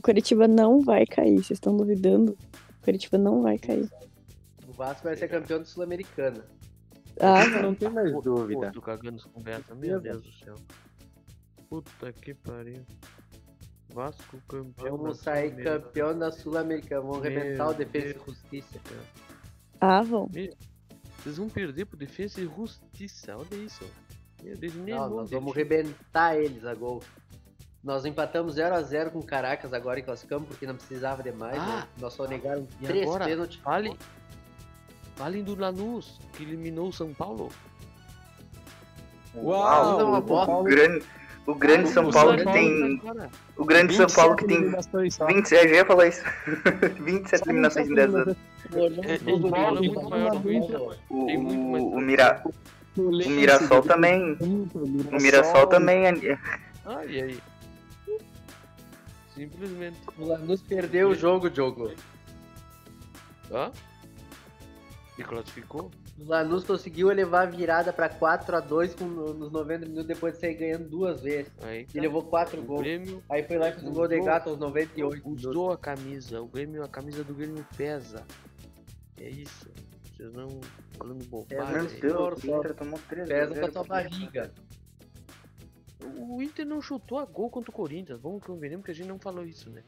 O 0.00 0.02
Curitiba 0.02 0.48
não 0.48 0.80
vai 0.80 1.04
cair, 1.04 1.34
vocês 1.34 1.58
estão 1.58 1.76
duvidando? 1.76 2.32
O 2.32 2.82
Curitiba 2.82 3.18
não 3.18 3.42
vai 3.42 3.58
cair. 3.58 3.86
O 4.66 4.72
Vasco 4.72 5.04
vai 5.04 5.14
ser 5.14 5.28
campeão 5.28 5.60
do 5.60 5.68
Sul-Americana. 5.68 6.42
Ah, 7.20 7.46
não 7.60 7.74
tem 7.74 7.90
mais 7.90 8.10
dúvida. 8.22 8.68
Pô, 8.68 8.72
tô 8.72 8.80
cagando 8.80 9.22
conversa, 9.28 9.74
meu 9.74 10.00
Deus 10.00 10.22
do 10.22 10.32
céu. 10.32 10.54
Puta 11.68 12.10
que 12.14 12.32
pariu. 12.32 12.82
Vasco 13.92 14.40
campeão. 14.48 14.96
Vamos 14.96 15.18
sair 15.18 15.54
campeão 15.62 16.18
da 16.18 16.32
Sul-Americana. 16.32 17.02
Vamos 17.02 17.18
arrebentar 17.18 17.68
o 17.68 17.74
Defesa 17.74 18.14
Deus. 18.14 18.22
e 18.22 18.30
Justiça. 18.30 18.78
Cara. 18.82 19.02
Ah, 19.82 20.02
vão. 20.02 20.30
Vocês 21.18 21.36
vão 21.36 21.50
perder 21.50 21.84
pro 21.84 21.98
Defesa 21.98 22.40
e 22.40 22.46
Justiça. 22.46 23.36
Olha 23.36 23.54
isso. 23.54 23.84
Meu 24.42 24.56
Deus, 24.56 24.74
Não, 24.76 25.10
nós 25.10 25.30
vamos 25.30 25.52
arrebentar 25.52 26.38
eles 26.38 26.64
a 26.64 26.74
gol. 26.74 27.02
Nós 27.82 28.04
empatamos 28.04 28.56
0x0 28.56 29.10
com 29.10 29.22
Caracas 29.22 29.72
agora 29.72 29.98
em 29.98 30.02
classificamos, 30.02 30.46
porque 30.46 30.66
não 30.66 30.76
precisava 30.76 31.22
de 31.22 31.32
mais. 31.32 31.58
Ah, 31.58 31.66
né? 31.66 31.84
Nós 31.98 32.12
só 32.12 32.26
negaram 32.26 32.68
três 32.82 33.06
agora, 33.06 33.24
pênaltis. 33.24 33.56
Fale, 33.56 33.96
falem 35.16 35.42
do 35.42 35.54
Lanús, 35.54 36.20
que 36.34 36.42
eliminou 36.42 36.88
o 36.88 36.92
São 36.92 37.14
Paulo. 37.14 37.50
Uau! 39.34 40.24
Uau. 40.28 40.60
O 40.60 40.64
grande, 40.64 41.02
o 41.46 41.54
grande 41.54 41.88
ah, 41.88 41.92
São 41.94 42.10
Paulo 42.10 42.36
que 42.36 42.44
tem. 42.44 43.02
O 43.56 43.64
grande 43.64 43.96
São 43.96 44.06
Paulo 44.08 44.36
que 44.36 44.46
tem. 44.46 44.70
20, 44.70 45.52
é, 45.54 45.64
eu 45.64 45.74
ia 45.76 45.84
falar 45.86 46.08
isso. 46.08 46.22
27 47.00 47.44
eliminações 47.46 47.88
em 47.88 47.94
10 47.94 48.14
anos. 48.14 48.36
O, 48.72 48.78
o, 51.08 51.96
o, 51.96 52.00
Mira, 52.00 52.42
o 52.94 53.10
Mirassol 53.10 53.80
também. 53.82 54.36
O 54.38 55.16
Mirassol 55.18 55.66
também. 55.66 56.04
Ah, 56.84 57.04
e 57.06 57.22
aí? 57.22 57.49
Simplesmente. 59.40 59.96
O 60.18 60.26
Lanús 60.26 60.60
perdeu 60.60 61.08
o 61.08 61.14
jogo, 61.14 61.48
Diogo. 61.48 61.90
Hã? 63.50 63.72
E 65.16 65.24
classificou? 65.24 65.90
O 66.18 66.24
Lanús 66.28 66.62
conseguiu 66.62 67.10
elevar 67.10 67.46
a 67.46 67.50
virada 67.50 67.90
pra 67.90 68.10
4x2 68.10 69.00
nos 69.00 69.50
90 69.50 69.86
minutos 69.86 70.06
depois 70.06 70.34
de 70.34 70.40
sair 70.40 70.54
ganhando 70.56 70.90
duas 70.90 71.22
vezes. 71.22 71.50
Aí, 71.62 71.86
tá. 71.86 71.92
E 71.94 72.00
levou 72.00 72.22
4 72.22 72.62
gols. 72.62 72.82
Grêmio 72.82 73.22
Aí 73.30 73.42
foi 73.42 73.56
lá 73.56 73.70
e 73.70 73.72
fez 73.72 73.84
um 73.84 73.94
gol 73.94 74.06
de 74.06 74.20
gato 74.20 74.50
aos 74.50 74.58
98 74.58 75.26
Usou 75.26 75.72
a 75.72 75.78
camisa. 75.78 76.42
O 76.42 76.46
Grêmio, 76.46 76.84
a 76.84 76.88
camisa 76.88 77.24
do 77.24 77.32
Grêmio 77.32 77.66
pesa. 77.78 78.22
É 79.18 79.30
isso. 79.30 79.70
Vocês 80.04 80.34
não 80.34 80.60
falando 80.98 81.24
bobagem. 81.24 81.96
É, 81.96 81.98
Deus, 81.98 82.34
pesa 83.26 83.54
pra 83.54 83.68
tua 83.70 83.84
barriga. 83.84 84.52
O 86.30 86.40
Inter 86.40 86.64
não 86.64 86.80
chutou 86.80 87.18
a 87.18 87.24
gol 87.24 87.50
contra 87.50 87.72
o 87.72 87.74
Corinthians. 87.74 88.20
Vamos 88.20 88.44
convenhamos 88.44 88.84
que 88.84 88.92
a 88.92 88.94
gente 88.94 89.08
não 89.08 89.18
falou 89.18 89.44
isso, 89.44 89.68
né? 89.68 89.82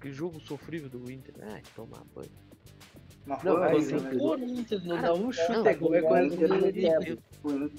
Que 0.00 0.10
jogo 0.10 0.40
sofrível 0.40 0.88
do 0.88 1.12
Inter. 1.12 1.34
Ai, 1.42 1.62
tomar 1.76 2.02
banho. 2.14 2.30
Não, 3.26 3.36
você 3.36 3.96
né? 3.96 4.10
o 4.14 4.18
Corinthians 4.18 4.84
não 4.84 5.02
dá 5.02 5.12
um 5.12 5.30
chute 5.30 5.68
é 5.68 5.74
gol, 5.74 5.94
é 5.94 6.00
do 6.00 6.68
Inter. 6.68 7.18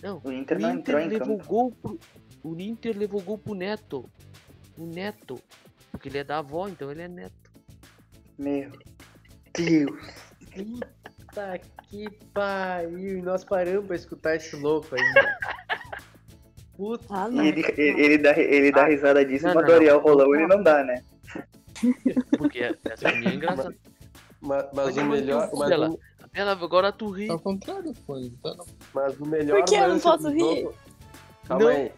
Não, 0.03 0.21
o 0.23 0.31
Inter 0.31 0.59
não 0.59 0.71
entrou 0.73 0.99
em 0.99 1.07
levou 1.07 1.37
campo. 1.37 1.49
Gol 1.49 1.71
pro, 1.71 1.99
o 2.43 2.59
Inter 2.59 2.95
levou 2.95 3.21
gol 3.21 3.37
pro 3.39 3.55
Neto. 3.55 4.07
O 4.77 4.85
Neto. 4.85 5.39
Porque 5.89 6.07
ele 6.09 6.19
é 6.19 6.23
da 6.23 6.37
avó, 6.37 6.67
então 6.67 6.91
ele 6.91 7.01
é 7.01 7.07
neto. 7.07 7.51
Meu 8.37 8.71
Deus. 9.55 9.91
Puta 10.53 11.59
que 11.89 12.09
pariu. 12.31 13.17
E 13.17 13.21
nós 13.23 13.43
paramos 13.43 13.87
pra 13.87 13.95
escutar 13.95 14.35
esse 14.35 14.55
louco 14.55 14.93
ainda. 14.93 15.54
Puto. 16.77 17.05
Ah, 17.09 17.27
E 17.31 17.47
ele, 17.47 17.61
ele, 17.77 18.01
ele 18.03 18.17
dá, 18.17 18.37
ele 18.37 18.71
dá 18.71 18.83
Ah, 18.83 18.87
risada 18.87 19.25
disso, 19.25 19.45
não, 19.47 19.53
mas 19.55 19.63
não, 19.63 19.69
do 19.69 19.75
Ariel 19.75 19.95
não. 19.97 20.03
Rolão 20.03 20.35
ele 20.35 20.47
não 20.47 20.63
dá, 20.63 20.83
né? 20.83 21.03
Porque 22.37 22.59
essa 22.85 23.11
minha 23.13 23.31
é 23.31 23.35
engraçada. 23.35 23.75
Mas, 24.41 24.65
mas 24.73 24.85
Vai 24.85 24.91
o 24.91 24.95
tomar 24.95 25.09
melhor. 25.15 25.49
Mas, 25.53 25.69
dela. 25.69 25.89
o- 25.89 25.99
Ela, 26.33 26.51
agora 26.51 26.91
tu 26.91 27.09
ri. 27.09 27.29
Ao 27.29 27.39
contrário, 27.39 27.93
foi. 28.05 28.29
Tá 28.43 28.53
no- 28.55 28.65
mas 28.93 29.19
o 29.19 29.25
melhor. 29.25 29.57
Por 29.59 29.65
que 29.65 29.75
eu 29.75 29.81
não 29.81 29.87
lance 29.89 30.03
posso 30.03 30.23
do 30.23 30.29
rir? 30.29 30.39
jogo- 30.61 30.75
Calma 31.47 31.63
Não. 31.65 31.71
aí. 31.71 31.91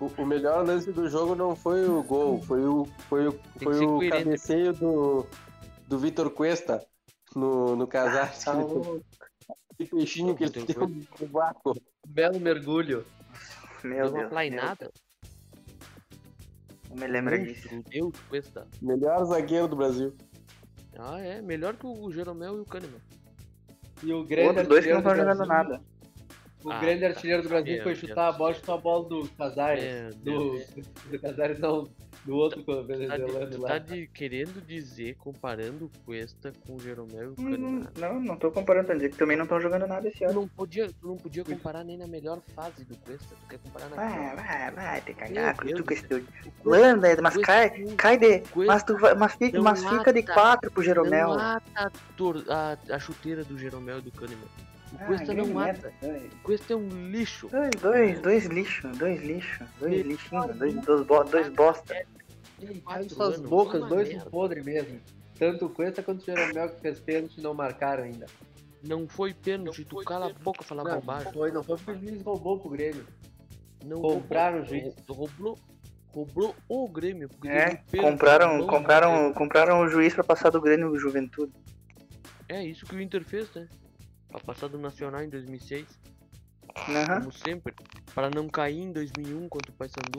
O, 0.00 0.22
o 0.22 0.26
melhor 0.26 0.64
lance 0.64 0.92
do 0.92 1.08
jogo 1.08 1.34
não 1.34 1.56
foi 1.56 1.84
o 1.88 2.02
gol, 2.04 2.40
foi 2.42 2.64
o, 2.64 2.86
foi 3.08 3.26
o, 3.26 3.38
foi 3.60 3.84
o 3.84 4.08
cabeceio 4.08 4.72
do, 4.72 5.26
do 5.88 5.98
Vitor 5.98 6.30
Cuesta 6.30 6.84
no, 7.34 7.74
no 7.74 7.86
Casares. 7.86 8.44
Tá 8.44 8.52
louco. 8.52 9.02
Que 9.76 9.84
peixinho 9.86 10.36
que 10.36 10.44
ele 10.44 10.52
deu 10.64 10.88
no 10.88 11.26
vácuo. 11.28 11.74
Belo 12.06 12.38
mergulho. 12.38 13.04
Meu 13.84 13.96
uma 13.98 14.04
Deus. 14.04 14.12
meu 14.12 14.28
plainada. 14.28 14.76
Deus, 14.80 14.92
Não 16.90 16.96
me 16.96 17.06
lembra 17.06 17.38
disso. 17.38 17.68
Monstro, 17.74 17.90
Deus, 17.90 18.20
Cuesta. 18.28 18.66
Melhor 18.80 19.24
zagueiro 19.24 19.68
do 19.68 19.76
Brasil. 19.76 20.14
Ah, 20.98 21.18
é. 21.20 21.42
Melhor 21.42 21.74
que 21.76 21.86
o 21.86 22.10
Jeromel 22.12 22.56
e 22.56 22.60
o 22.60 22.64
Kahneman. 22.64 23.00
E 24.02 24.12
o 24.12 24.24
grande 24.24 24.48
Outros 24.48 24.68
dois 24.68 24.84
que 24.84 24.90
não 24.92 24.98
estão 24.98 25.12
do 25.12 25.18
jogando 25.18 25.46
nada. 25.46 25.80
O 26.64 26.70
Ah, 26.70 26.80
grande 26.80 27.00
tá. 27.00 27.06
artilheiro 27.08 27.42
do 27.42 27.48
Brasil 27.48 27.74
Meu 27.74 27.82
foi 27.82 27.92
Deus. 27.94 27.98
chutar 28.08 28.28
a 28.28 28.32
bola 28.32 28.52
e 28.52 28.54
chutou 28.54 28.74
a 28.74 28.78
bola 28.78 29.08
do 29.08 29.28
Casares. 29.30 29.84
Meu 30.24 30.52
Do, 30.54 31.10
do 31.10 31.18
Casares 31.20 31.58
não, 31.58 31.84
do 32.24 32.36
outro 32.36 32.62
tá, 32.62 32.80
venezuelano 32.82 33.46
de, 33.50 33.56
tu 33.56 33.60
lá. 33.62 33.68
tá 33.68 33.78
de- 33.78 34.06
querendo 34.08 34.64
dizer, 34.66 35.14
comparando 35.16 35.84
o 35.86 35.90
Cuesta 36.04 36.52
com 36.66 36.76
o 36.76 36.80
Jeromel 36.80 37.22
e 37.22 37.26
o 37.26 37.34
Não, 37.42 37.50
Kahneman. 37.50 37.88
não, 37.98 38.20
não 38.20 38.36
tô 38.36 38.50
comparando, 38.50 38.86
tô 38.86 38.94
dizendo 38.94 39.10
que 39.12 39.18
também 39.18 39.36
não 39.36 39.44
estão 39.44 39.60
jogando 39.60 39.86
nada 39.86 40.08
esse 40.08 40.24
ano. 40.24 40.32
não 40.40 40.48
podia, 40.48 40.88
tu 40.88 41.06
não 41.08 41.16
podia 41.16 41.44
comparar 41.44 41.84
nem 41.84 41.98
na 41.98 42.06
melhor 42.06 42.40
fase 42.54 42.84
do 42.84 42.96
Cuesta. 42.96 43.34
Tu 43.42 43.48
quer 43.48 43.58
comparar 43.58 43.88
na 43.90 43.96
Vai, 43.96 44.12
pior. 44.12 44.36
vai, 44.36 44.70
vai, 44.70 45.00
te 45.02 45.14
cagar, 45.14 45.56
Deus 45.56 45.72
tu 45.80 45.82
com 45.82 45.88
do 45.88 45.92
esse 45.92 46.02
teu... 46.04 46.24
Landa, 46.64 47.22
mas 47.22 47.34
Cuesta 47.34 47.52
cai, 47.52 47.84
cai 47.96 48.18
de... 48.18 48.38
Cuesta 48.40 48.72
Mas, 48.72 48.82
tu 48.84 48.96
vai, 48.98 49.14
mas, 49.14 49.32
fica, 49.34 49.60
mas 49.62 49.84
fica 49.84 50.12
de 50.12 50.22
quatro 50.22 50.70
pro 50.70 50.82
Jeromel. 50.82 51.28
Não 51.28 51.36
mata 51.36 51.62
a, 51.76 51.90
tor- 52.16 52.44
a, 52.48 52.78
a 52.94 52.98
chuteira 52.98 53.44
do 53.44 53.58
Jeromel 53.58 53.98
e 53.98 54.02
do 54.02 54.10
Kahneman. 54.12 54.44
O 54.92 54.96
Ah, 55.00 55.04
Cuesta 55.06 55.34
não 55.34 55.46
mata. 55.48 55.92
merda. 56.02 56.26
O 56.32 56.42
Cuesta 56.44 56.72
é 56.72 56.76
um 56.76 56.88
lixo. 57.10 57.48
Dois, 57.48 57.70
dois, 57.82 58.20
dois 58.20 58.44
lixo, 58.46 58.86
dois 58.96 59.20
lixo, 59.22 59.64
dois 59.80 60.06
lixinhos, 60.06 60.56
dois, 60.56 60.74
dois, 60.84 61.06
bo- 61.06 61.24
dois 61.24 61.48
bosta. 61.48 61.94
Cai 61.94 62.04
Anos, 62.86 63.40
bocas, 63.40 63.80
dois 63.88 64.08
merda. 64.08 64.22
são 64.22 64.30
podres 64.30 64.64
mesmo. 64.64 65.00
Tanto 65.38 65.66
o 65.66 65.70
Cuesta 65.70 66.02
quanto 66.02 66.22
o 66.22 66.24
Jeromel 66.24 66.68
que 66.70 66.80
fez 66.80 67.00
pênalti 67.00 67.40
não 67.40 67.54
marcaram 67.54 68.04
ainda. 68.04 68.26
Não 68.82 69.08
foi 69.08 69.32
pênalti, 69.34 69.84
tu 69.84 69.96
cala 70.04 70.26
a 70.26 70.32
boca 70.32 70.62
e 70.62 70.64
fala 70.64 70.84
Não, 70.84 71.00
bobagem. 71.00 71.32
foi, 71.32 71.50
não 71.50 71.62
foi 71.64 71.76
porque 71.76 71.90
o 71.92 71.98
juiz 72.08 72.22
roubou 72.22 72.60
pro 72.60 72.70
Grêmio. 72.70 73.06
Não 73.84 74.00
Compraram 74.00 74.58
roubou, 74.58 74.76
o 74.78 74.80
juiz. 74.80 74.94
Roubou, 75.08 75.58
roubou 76.12 76.54
o 76.68 76.88
Grêmio. 76.88 77.28
porque 77.28 77.48
É, 77.48 77.76
pênalti, 77.76 78.10
compraram, 78.12 78.58
não 78.58 78.66
compraram, 78.66 79.32
compraram 79.32 79.80
o 79.80 79.88
juiz 79.88 80.14
pra 80.14 80.22
passar 80.22 80.50
do 80.50 80.60
Grêmio 80.60 80.90
do 80.90 80.98
Juventude. 80.98 81.52
É 82.48 82.62
isso 82.62 82.86
que 82.86 82.94
o 82.94 83.00
Inter 83.00 83.24
fez, 83.24 83.50
né? 83.54 83.66
Pra 84.28 84.38
passar 84.40 84.68
do 84.68 84.78
Nacional 84.78 85.22
em 85.22 85.28
2006, 85.30 85.86
Aham. 86.88 87.20
como 87.20 87.32
sempre. 87.32 87.74
Para 88.14 88.30
não 88.30 88.48
cair 88.48 88.80
em 88.80 88.92
2001 88.92 89.48
contra 89.48 89.70
o 89.72 89.74
Paysandu. 89.74 90.18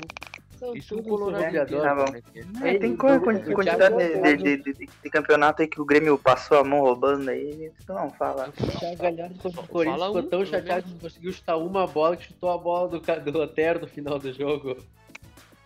Isso 0.75 0.95
tudo 0.95 1.09
Colorado 1.09 1.45
inteiro, 1.55 1.81
Tá 1.81 1.95
bom. 1.95 2.05
como 2.05 2.17
é 2.17 2.69
é. 2.73 2.77
Tem 2.79 2.91
o- 2.91 2.93
o- 2.93 3.51
o 3.51 3.53
quantidade 3.55 3.95
de, 3.97 4.37
de, 4.37 4.57
de, 4.57 4.73
de- 4.73 4.89
de 5.03 5.09
campeonato 5.09 5.61
aí 5.61 5.67
que 5.67 5.81
o 5.81 5.85
Grêmio 5.85 6.17
passou 6.17 6.57
a 6.59 6.63
mão 6.63 6.79
roubando 6.81 7.29
aí, 7.29 7.71
tu 7.85 7.93
não 7.93 8.09
fala. 8.11 8.49
O 8.49 8.79
Thiago 8.79 8.97
Galhardo 9.01 9.35
contra 9.41 9.61
o 9.61 9.67
Corinthians 9.67 10.05
ficou 10.05 10.23
tão 10.23 10.45
chateado 10.45 10.83
que 10.83 10.99
conseguiu 10.99 11.31
chutar 11.33 11.57
uma 11.57 11.85
bola 11.87 12.15
que 12.17 12.25
chutou 12.25 12.51
a 12.51 12.57
bola 12.57 12.87
do, 12.89 12.99
do 13.31 13.39
Otero 13.41 13.79
no 13.81 13.87
final 13.87 14.17
do 14.19 14.31
jogo. 14.33 14.77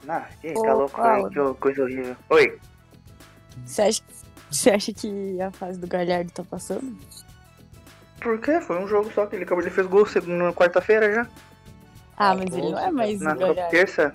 Ah, 0.08 0.27
que 0.41 0.53
Ô, 0.58 0.89
Paulo. 0.89 1.30
que 1.30 1.60
coisa 1.60 1.84
horrível. 1.84 2.15
Oi, 2.30 2.58
Você 3.65 3.82
acha, 3.82 4.02
você 4.49 4.69
acha 4.71 4.93
que 4.93 5.41
a 5.41 5.52
fase 5.52 5.78
do 5.80 5.88
Galhardo 5.88 6.32
tá 6.32 6.43
passando? 6.43 6.97
por 8.21 8.39
quê? 8.41 8.60
Foi 8.60 8.78
um 8.84 8.88
jogo 8.88 9.10
só 9.13 9.25
que 9.25 9.36
ele 9.36 9.43
acabou, 9.43 9.63
ele 9.63 9.71
fez 9.71 9.88
gol 9.88 10.06
na 10.28 10.52
quarta-feira 10.54 11.13
já. 11.13 11.28
Ah, 12.17 12.36
mas 12.36 12.54
ele 12.54 12.69
não 12.71 12.80
é 12.80 12.91
mais 12.91 13.21
Na 13.21 13.34
o 13.34 13.38
Galhardo. 13.39 13.71
terça. 13.71 14.13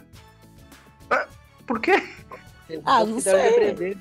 Por 1.67 1.81
quê? 1.81 2.03
Ah, 2.85 3.05
não 3.05 3.21
sei. 3.21 3.95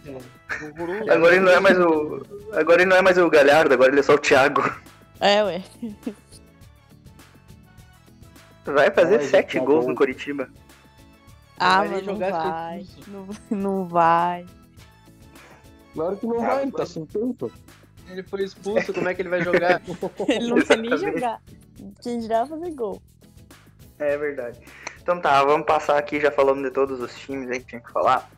Agora 1.10 1.36
ele 1.36 1.45
não 1.45 1.52
é 1.52 1.60
mais 1.60 1.78
o. 1.80 2.26
Agora 2.54 2.82
ele 2.82 2.89
não 2.89 2.97
é 2.97 3.02
mais 3.02 3.17
o 3.17 3.30
Galhardo, 3.30 3.73
agora 3.73 3.91
ele 3.91 3.99
é 3.99 4.04
só 4.04 4.13
o 4.13 4.19
Thiago. 4.19 4.62
É, 5.19 5.43
ué. 5.43 5.63
Vai 8.65 8.91
fazer 8.91 9.19
Ai, 9.19 9.26
sete 9.26 9.54
gente, 9.54 9.65
gols 9.65 9.84
bom. 9.86 9.91
no 9.91 9.95
Curitiba. 9.97 10.49
Ah, 11.58 11.80
vai 11.80 11.89
mas 11.89 12.06
não 12.06 12.13
jogar, 12.13 12.28
ficou 12.32 12.52
vai. 12.52 12.86
Não, 13.08 13.58
não 13.58 13.86
vai. 13.86 14.45
Claro 15.93 16.17
que 16.17 16.26
não 16.28 16.43
Ah, 16.43 16.47
vai, 16.56 16.63
ele 16.63 16.71
tá 16.71 16.86
sem 16.86 17.06
tempo. 17.06 17.52
Ele 18.10 18.23
foi 18.23 18.43
expulso, 18.43 18.93
como 18.93 19.08
é 19.10 19.13
que 19.13 19.21
ele 19.21 19.30
vai 19.30 19.41
jogar? 19.43 19.82
Ele 20.28 20.47
não 20.49 20.56
precisa 20.56 20.76
nem 20.76 20.97
jogar. 20.97 21.41
Quem 22.02 22.19
dirá 22.19 22.45
fazer 22.45 22.71
gol. 22.71 23.02
É 23.99 24.17
verdade. 24.17 24.60
Então 25.03 25.19
tá, 25.19 25.43
vamos 25.43 25.65
passar 25.67 25.97
aqui, 25.97 26.17
já 26.19 26.31
falamos 26.31 26.63
de 26.63 26.71
todos 26.71 26.99
os 27.01 27.13
times 27.19 27.49
aí 27.51 27.59
que 27.59 27.65
tinha 27.67 27.81
que 27.81 27.91
falar. 27.91 28.29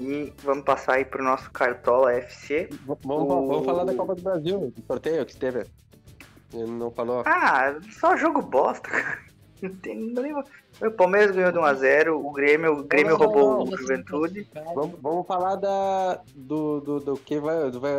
E 0.00 0.32
vamos 0.42 0.64
passar 0.64 0.94
aí 0.94 1.04
pro 1.04 1.22
nosso 1.22 1.50
Cartola 1.50 2.12
FC. 2.14 2.70
Vamos, 2.86 3.04
O- 3.04 3.46
vamos 3.46 3.66
falar 3.66 3.84
da 3.84 3.94
Copa 3.94 4.14
do 4.14 4.22
Brasil, 4.22 4.72
do 4.74 4.86
sorteio 4.86 5.26
que 5.26 5.36
teve. 5.36 5.66
Ele 6.54 6.70
não 6.70 6.90
falou. 6.90 7.22
Ah, 7.26 7.74
só 8.00 8.16
jogo 8.16 8.40
bosta, 8.40 8.88
cara. 8.88 9.18
Não 9.60 9.74
tem 9.76 9.98
não 10.12 10.22
nem... 10.22 10.32
O 10.80 10.90
Palmeiras 10.92 11.34
ganhou 11.34 11.50
de 11.50 11.58
1x0, 11.58 12.10
o 12.14 12.30
Grêmio, 12.32 12.72
o 12.72 12.84
Grêmio 12.84 13.12
Não, 13.12 13.18
não, 13.18 13.26
roubou 13.26 13.64
não, 13.66 13.72
o 13.72 13.76
Juventude. 13.76 14.48
Vamos, 14.74 14.96
vamos 15.00 15.26
falar 15.26 15.56
da, 15.56 16.20
do, 16.36 16.80
do, 16.80 17.00
do 17.00 17.16
que 17.16 17.40
vai, 17.40 17.68
do, 17.70 17.80
vai 17.80 17.92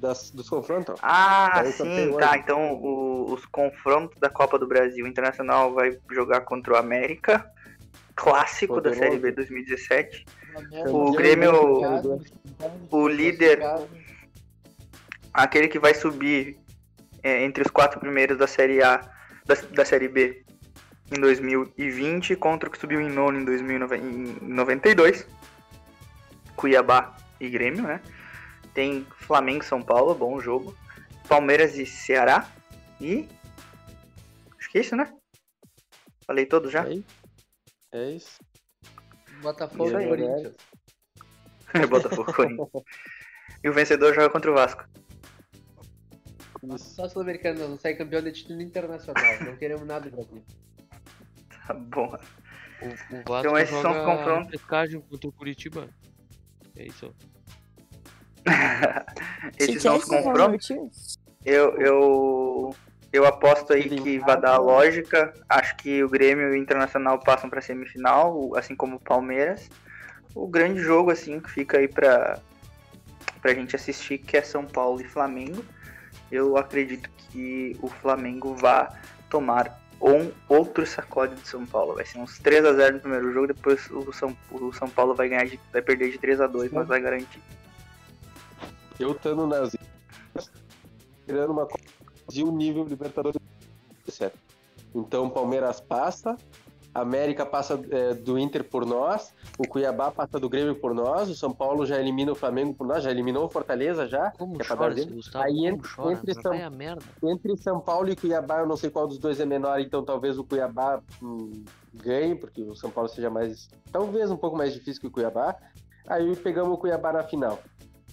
das, 0.00 0.30
dos 0.32 0.48
confrontos. 0.48 0.96
Ah, 1.02 1.60
Aí 1.60 1.70
sim, 1.72 2.12
tá. 2.18 2.30
hoje. 2.30 2.38
Então 2.40 2.72
o- 2.74 3.32
os 3.32 3.46
confrontos 3.46 4.18
da 4.18 4.28
Copa 4.28 4.58
do 4.58 4.66
Brasil. 4.66 5.04
O 5.04 5.08
Internacional 5.08 5.72
vai 5.72 5.96
jogar 6.10 6.40
contra 6.40 6.74
o 6.74 6.76
América, 6.76 7.48
clássico 8.16 8.74
da 8.80 8.90
Poderoso. 8.90 9.00
Série 9.00 9.18
B 9.18 9.30
2017. 9.30 10.24
O 10.88 11.10
O 11.10 11.12
Grêmio, 11.12 11.52
o 12.90 13.06
líder, 13.08 13.60
aquele 15.32 15.68
que 15.68 15.78
vai 15.78 15.94
subir 15.94 16.56
é, 17.22 17.44
entre 17.44 17.62
os 17.62 17.70
quatro 17.70 18.00
primeiros 18.00 18.36
da 18.38 18.46
Série 18.46 18.82
A, 18.82 19.00
da, 19.44 19.54
da 19.74 19.84
Série 19.84 20.08
B 20.08 20.44
em 21.10 21.20
2020, 21.20 22.34
contra 22.36 22.68
o 22.68 22.72
que 22.72 22.78
subiu 22.78 23.00
em 23.00 23.08
nono 23.08 23.38
em 23.38 23.44
2092. 23.44 25.26
Cuiabá 26.56 27.16
e 27.40 27.48
Grêmio, 27.48 27.82
né? 27.82 28.00
Tem 28.74 29.06
Flamengo 29.18 29.62
e 29.62 29.66
São 29.66 29.82
Paulo, 29.82 30.14
bom 30.14 30.40
jogo. 30.40 30.76
Palmeiras 31.28 31.76
e 31.76 31.86
Ceará. 31.86 32.50
E. 33.00 33.28
Acho 34.58 34.70
que 34.70 34.78
é 34.78 34.80
isso, 34.80 34.96
né? 34.96 35.12
Falei 36.26 36.46
todos 36.46 36.72
já? 36.72 36.86
É 37.92 38.10
isso. 38.10 38.40
É. 39.32 39.40
Botafogo 39.40 39.90
e 39.90 39.96
aí, 39.96 40.08
Corinthians. 40.08 40.56
Botafogo. 41.88 42.32
Corinthians. 42.32 42.68
e 43.62 43.68
o 43.68 43.72
vencedor 43.72 44.14
joga 44.14 44.30
contra 44.30 44.50
o 44.50 44.54
Vasco. 44.54 44.84
Só 46.78 47.08
sul-americano 47.08 47.68
não 47.68 47.78
sai 47.78 47.94
campeão 47.94 48.22
de 48.22 48.32
título 48.32 48.60
internacional. 48.60 49.44
Não 49.44 49.56
queremos 49.56 49.86
nada 49.86 50.10
do 50.10 50.16
Brasil. 50.16 50.44
Tá 51.68 51.74
bom. 51.74 52.16
O, 52.82 52.86
o 52.86 53.22
Vasco 53.26 53.38
Então 53.38 53.58
esses 53.58 53.80
são 53.80 53.90
os 53.92 54.04
confrontos. 54.04 54.50
pescagem 54.50 55.00
contra 55.00 55.28
o 55.28 55.32
Curitiba. 55.32 55.88
É 56.76 56.84
isso. 56.86 57.12
Esses 59.58 59.74
Se 59.74 59.80
são 59.80 59.96
os 59.96 60.04
seja 60.04 60.22
confrontos. 60.22 60.66
time? 60.66 60.90
Eu, 61.44 61.76
eu, 61.80 62.76
eu 63.12 63.26
aposto 63.26 63.72
aí 63.72 63.88
que 63.88 64.18
vai 64.20 64.40
dar 64.40 64.54
a 64.54 64.58
lógica. 64.58 65.32
Acho 65.48 65.76
que 65.76 66.02
o 66.04 66.08
Grêmio 66.08 66.48
e 66.48 66.50
o 66.52 66.56
Internacional 66.56 67.18
passam 67.18 67.48
para 67.50 67.60
semifinal, 67.60 68.54
assim 68.56 68.76
como 68.76 68.96
o 68.96 69.00
Palmeiras. 69.00 69.68
O 70.34 70.46
grande 70.46 70.80
jogo, 70.80 71.10
assim, 71.10 71.40
que 71.40 71.50
fica 71.50 71.78
aí 71.78 71.88
pra, 71.88 72.38
pra 73.40 73.54
gente 73.54 73.74
assistir, 73.74 74.18
que 74.18 74.36
é 74.36 74.42
São 74.42 74.64
Paulo 74.66 75.00
e 75.00 75.04
Flamengo. 75.04 75.64
Eu 76.30 76.56
acredito 76.56 77.08
que 77.16 77.76
o 77.80 77.88
Flamengo 77.88 78.54
vá 78.54 78.92
tomar 79.30 79.80
um 80.00 80.30
outro 80.48 80.86
sacode 80.86 81.34
de 81.36 81.48
São 81.48 81.64
Paulo. 81.66 81.94
Vai 81.94 82.04
ser 82.04 82.18
uns 82.18 82.38
3 82.38 82.64
a 82.64 82.72
0 82.72 82.94
no 82.94 83.00
primeiro 83.00 83.32
jogo, 83.32 83.48
depois 83.48 83.90
o 83.90 84.12
São, 84.12 84.36
o 84.50 84.72
São 84.72 84.88
Paulo 84.88 85.14
vai 85.14 85.28
ganhar 85.28 85.46
de, 85.46 85.58
vai 85.72 85.82
perder 85.82 86.10
de 86.10 86.18
3 86.18 86.40
a 86.40 86.46
2 86.46 86.72
mas 86.72 86.86
vai 86.86 87.00
garantir. 87.00 87.42
Eu 88.98 89.12
estando 89.12 89.46
nas 89.46 89.76
tirando 91.26 91.50
uma 91.50 91.66
do 91.66 91.74
Brasil 92.24 92.52
nível 92.52 92.84
Libertadores 92.84 93.40
certo. 94.08 94.38
Então 94.94 95.28
Palmeiras 95.28 95.80
passa, 95.80 96.36
América 97.00 97.44
passa 97.44 97.80
é, 97.90 98.14
do 98.14 98.38
Inter 98.38 98.64
por 98.64 98.86
nós, 98.86 99.32
o 99.58 99.66
Cuiabá 99.66 100.10
passa 100.10 100.38
do 100.38 100.48
Grêmio 100.48 100.74
por 100.74 100.94
nós, 100.94 101.28
o 101.28 101.34
São 101.34 101.52
Paulo 101.52 101.84
já 101.84 102.00
elimina 102.00 102.32
o 102.32 102.34
Flamengo 102.34 102.74
por 102.74 102.86
nós, 102.86 103.04
já 103.04 103.10
eliminou 103.10 103.46
o 103.46 103.48
Fortaleza 103.48 104.06
já. 104.06 104.30
Como 104.32 104.60
é 104.60 104.64
chora. 104.64 104.94
Gustavo? 104.94 105.44
Aí 105.44 105.54
como 105.54 105.66
entre, 105.66 105.88
chora? 105.88 106.12
entre, 106.12 106.34
São, 106.34 106.50
vai 106.52 106.62
a 106.62 106.70
merda. 106.70 107.02
entre 107.22 107.56
São 107.56 107.80
Paulo 107.80 108.08
e 108.08 108.16
Cuiabá, 108.16 108.60
eu 108.60 108.66
não 108.66 108.76
sei 108.76 108.90
qual 108.90 109.06
dos 109.06 109.18
dois 109.18 109.40
é 109.40 109.46
menor, 109.46 109.80
então 109.80 110.04
talvez 110.04 110.38
o 110.38 110.44
Cuiabá 110.44 111.00
hum, 111.22 111.64
ganhe, 111.94 112.34
porque 112.34 112.62
o 112.62 112.74
São 112.74 112.90
Paulo 112.90 113.08
seja 113.08 113.30
mais. 113.30 113.68
Talvez 113.92 114.30
um 114.30 114.36
pouco 114.36 114.56
mais 114.56 114.72
difícil 114.72 115.00
que 115.00 115.06
o 115.06 115.10
Cuiabá. 115.10 115.56
Aí 116.08 116.36
pegamos 116.36 116.72
o 116.72 116.78
Cuiabá 116.78 117.12
na 117.12 117.24
final. 117.24 117.58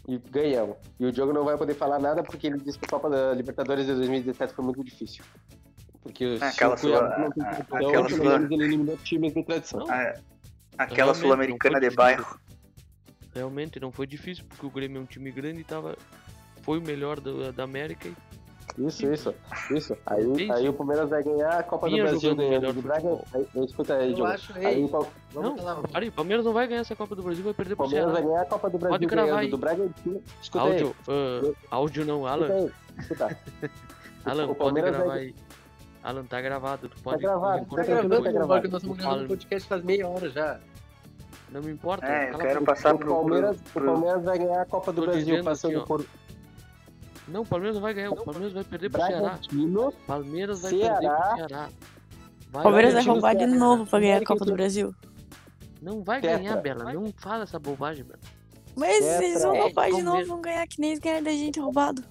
E 0.08 0.18
ganhamos. 0.18 0.76
E 1.00 1.06
o 1.06 1.12
Diogo 1.12 1.32
não 1.32 1.46
vai 1.46 1.58
poder 1.58 1.76
falar 1.76 2.00
nada 2.00 2.24
porque 2.24 2.48
ele 2.48 2.60
disse 2.60 2.78
que 2.78 2.86
a 2.86 2.90
Copa 2.90 3.10
da 3.10 3.34
Libertadores 3.34 3.86
de 3.86 3.94
2017 3.94 4.54
foi 4.54 4.66
muito 4.66 4.84
difícil. 4.84 5.24
Porque 6.04 6.38
se 6.38 6.44
Aquela 6.44 6.76
o 6.76 6.80
Cuiabá 6.80 7.18
não 7.18 7.32
tem 7.32 7.44
a- 7.44 7.50
tradição, 7.50 7.78
aquela 7.90 8.08
pelo 8.08 8.24
menos 8.26 8.52
ele 8.52 8.64
eliminou 8.66 8.98
times 8.98 9.34
de 9.34 9.44
tradição. 9.44 9.86
Ah, 9.90 10.14
aquela 10.78 10.96
Realmente, 10.98 11.18
sul-americana 11.22 11.80
de 11.80 11.90
bairro. 11.92 12.40
Realmente 13.34 13.80
não 13.80 13.92
foi 13.92 14.06
difícil, 14.06 14.44
porque 14.48 14.66
o 14.66 14.70
Grêmio 14.70 15.00
é 15.00 15.02
um 15.02 15.06
time 15.06 15.32
grande 15.32 15.62
e 15.62 15.64
tava. 15.64 15.96
Foi 16.62 16.78
o 16.78 16.82
melhor 16.82 17.20
da, 17.20 17.52
da 17.52 17.64
América 17.64 18.08
e 18.08 18.16
Isso, 18.88 19.06
isso, 19.12 19.34
isso. 19.72 19.98
Aí, 20.06 20.24
Isso. 20.44 20.54
aí 20.54 20.70
o 20.70 20.74
Palmeiras 20.74 21.10
vai 21.10 21.22
ganhar 21.24 21.60
a 21.60 21.64
Copa 21.64 21.88
Vinha 21.88 22.04
do 22.06 22.10
Brasil 22.10 22.36
melhor 22.36 22.74
do 22.74 22.82
Braga. 22.82 23.10
Aí, 23.34 23.48
aí, 23.56 23.66
escuta 23.66 23.96
aí, 23.96 24.10
Eu 24.10 24.16
Diogo. 24.16 24.32
acho, 24.32 24.54
Aí 24.58 24.88
vamos 25.32 25.50
Não, 25.50 25.58
falar. 25.58 26.04
O 26.08 26.12
Palmeiras 26.12 26.46
não 26.46 26.54
vai 26.54 26.68
ganhar 26.68 26.82
essa 26.82 26.96
Copa 26.96 27.16
do 27.16 27.24
Brasil, 27.24 27.44
vai 27.44 27.54
perder 27.54 27.74
o 27.74 27.78
pro 27.78 27.86
Palmeiras 27.86 28.10
Ceará. 28.12 28.22
vai 28.22 28.30
ganhar 28.32 28.42
a 28.42 28.46
Copa 28.50 28.70
do 28.70 28.78
Brasil 28.78 28.94
Pode 28.94 29.06
gravar 29.06 29.28
ganhando 29.28 29.40
aí. 29.42 29.50
do 29.50 29.58
Bragantino. 29.58 30.24
Escuta 30.42 30.64
aí. 30.66 30.72
Áudio, 30.72 30.96
ah, 31.08 31.54
áudio 31.72 32.06
não, 32.06 32.26
Alan. 32.28 32.48
Escuta 33.00 33.26
aí. 33.28 33.36
Escuta. 33.36 33.72
Alan, 34.26 34.44
o 34.46 34.48
pode 34.48 34.60
Palmeiras 34.60 34.92
gravar 34.92 35.08
vai- 35.10 35.20
aí. 35.20 35.36
Alan, 36.04 36.26
tá 36.26 36.42
gravado. 36.42 36.90
Tu 36.90 37.02
pode. 37.02 37.22
gravado, 37.22 37.60
não 37.60 37.66
tá 37.66 37.76
Tá 37.76 37.82
importa, 37.84 37.86
gravando, 37.86 38.10
tá 38.16 38.24
tá 38.24 38.32
gravado. 38.32 38.68
Nós 38.70 38.82
estamos 38.82 38.98
gravando 38.98 39.24
um 39.24 39.28
podcast 39.28 39.70
faz 39.70 39.84
meia 39.84 40.08
hora 40.08 40.30
já. 40.30 40.60
Não 41.50 41.62
me 41.62 41.72
importa. 41.72 42.06
É, 42.06 42.32
eu 42.32 42.38
quero 42.40 42.64
passar 42.64 42.96
o, 42.96 42.98
pro, 43.00 43.10
Palmeiras, 43.14 43.58
pro, 43.74 43.84
o 43.84 43.86
Palmeiras 43.94 44.24
vai 44.24 44.38
ganhar 44.40 44.62
a 44.62 44.66
Copa 44.66 44.92
do 44.92 45.02
Brasil 45.04 45.44
passando 45.44 45.78
aqui, 45.78 45.88
por 45.88 46.06
Não, 47.28 47.42
o 47.42 47.46
Palmeiras 47.46 47.76
não 47.76 47.82
vai 47.82 47.94
ganhar. 47.94 48.10
O 48.12 48.16
Palmeiras 48.24 48.54
vai 48.54 48.64
perder 48.64 48.90
pro 48.90 49.06
Ceará. 49.06 49.40
Palmeiras 50.08 50.62
vai 50.62 50.72
Ceará. 50.72 51.00
perder 51.00 51.16
pro 51.16 51.36
Ceará. 51.48 51.70
Vai 52.52 52.64
Palmeiras 52.64 52.94
vai 52.94 53.04
roubar 53.04 53.36
de 53.36 53.46
novo 53.46 53.86
pra 53.86 54.00
ganhar 54.00 54.22
a 54.22 54.26
Copa 54.26 54.46
do 54.46 54.54
Brasil. 54.54 54.94
Não 55.82 56.04
vai 56.04 56.22
Tetra. 56.22 56.38
ganhar, 56.38 56.58
Bela. 56.58 56.92
Não 56.94 57.14
fala 57.18 57.44
essa 57.44 57.60
bobagem, 57.60 58.04
Bela. 58.04 58.20
Mas 58.76 59.00
Tetra. 59.00 59.26
eles 59.26 59.44
vão 59.44 59.56
É, 59.56 59.62
roubar 59.62 59.86
de 59.86 59.92
novo, 59.92 60.04
Palmeiras. 60.04 60.28
vão 60.28 60.42
ganhar 60.42 60.68
que 60.68 60.82
nem 60.82 60.90
eles 60.92 61.00
ganharam 61.00 61.24
da 61.24 61.32
gente 61.32 61.60
roubado. 61.60 62.04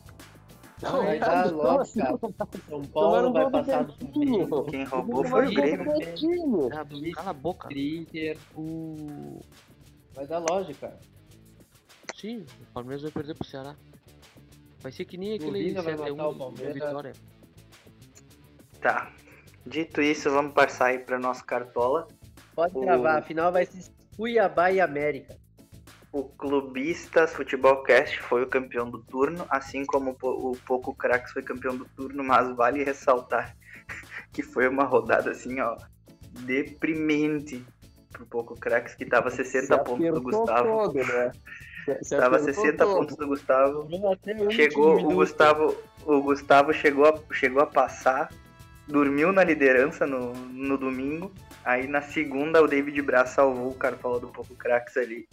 Vai 0.82 1.18
dar 1.18 1.50
logo, 1.52 1.84
cara. 1.94 2.18
São 2.68 2.82
Paulo 2.86 3.32
vai 3.32 3.50
passar 3.50 3.84
do 3.84 3.92
Flamengo. 3.92 4.64
Quem 4.64 4.84
roubou 4.84 5.24
foi 5.24 5.46
o 5.46 5.54
Grêmio. 5.54 6.70
Cala 7.14 7.30
a 7.30 7.32
boca. 7.32 7.68
Inter. 7.72 8.36
O... 8.56 9.40
Vai 10.14 10.26
dar 10.26 10.38
lógica. 10.38 10.98
Sim, 12.16 12.44
o 12.60 12.72
Palmeiras 12.74 13.02
vai 13.02 13.10
perder 13.10 13.34
pro 13.34 13.46
Ceará. 13.46 13.74
Vai 14.80 14.90
ser 14.92 15.04
que 15.04 15.16
nem 15.16 15.34
aquele 15.34 15.62
Vina 15.62 15.82
vai 15.82 15.96
7 15.96 16.10
matar 16.10 16.28
o 16.28 16.32
da 16.32 16.38
Palmeiras. 16.38 16.74
Vitória. 16.74 17.12
Tá. 18.80 19.12
Dito 19.64 20.02
isso, 20.02 20.28
vamos 20.30 20.52
passar 20.54 20.86
aí 20.86 20.98
pra 20.98 21.18
nossa 21.18 21.44
cartola. 21.44 22.08
Pode 22.54 22.76
O- 22.76 22.80
gravar, 22.80 23.18
afinal 23.18 23.52
vai 23.52 23.64
ser 23.64 23.84
Cuiabá 24.16 24.72
e 24.72 24.80
América. 24.80 25.36
O 26.12 26.24
Clubistas 26.24 27.32
Futebol 27.32 27.82
Cast 27.84 28.20
foi 28.22 28.42
o 28.42 28.46
campeão 28.46 28.90
do 28.90 28.98
turno, 28.98 29.46
assim 29.48 29.84
como 29.86 30.10
o 30.10 30.14
Po- 30.14 30.50
o 30.52 30.56
Poco 30.66 30.94
Cracks 30.94 31.32
foi 31.32 31.42
campeão 31.42 31.74
do 31.76 31.86
turno, 31.96 32.22
mas 32.22 32.54
vale 32.54 32.84
ressaltar 32.84 33.56
que 34.32 34.42
foi 34.42 34.68
uma 34.68 34.84
rodada 34.84 35.30
assim, 35.30 35.58
ó, 35.60 35.74
deprimente 36.40 37.64
pro 38.12 38.26
Poco 38.26 38.54
Cracks, 38.58 38.94
que 38.94 39.06
tava 39.06 39.30
60 39.30 39.78
pontos 39.78 40.06
do 40.14 40.20
Gustavo. 40.20 40.68
Todo, 40.68 40.94
né? 40.94 41.32
Se- 41.84 42.04
se 42.04 42.16
Tava 42.16 42.36
acertou 42.36 42.62
60 42.64 42.84
todo. 42.84 42.96
pontos 42.98 43.16
do 43.16 43.26
Gustavo. 43.26 43.88
Chegou 44.50 44.96
o. 44.98 45.14
Gustavo, 45.14 45.76
o 46.04 46.20
Gustavo 46.20 46.72
chegou 46.74 47.06
a, 47.06 47.34
chegou 47.34 47.62
a 47.62 47.66
passar, 47.66 48.28
dormiu 48.86 49.32
na 49.32 49.42
liderança 49.42 50.06
no, 50.06 50.32
no 50.34 50.76
domingo. 50.78 51.32
Aí 51.64 51.86
na 51.86 52.02
segunda 52.02 52.62
o 52.62 52.68
David 52.68 53.00
Braz 53.02 53.30
salvou 53.30 53.70
o 53.70 53.74
Cartola 53.74 54.20
do 54.20 54.28
Poco 54.28 54.54
Cracks 54.54 54.96
ali 54.96 55.26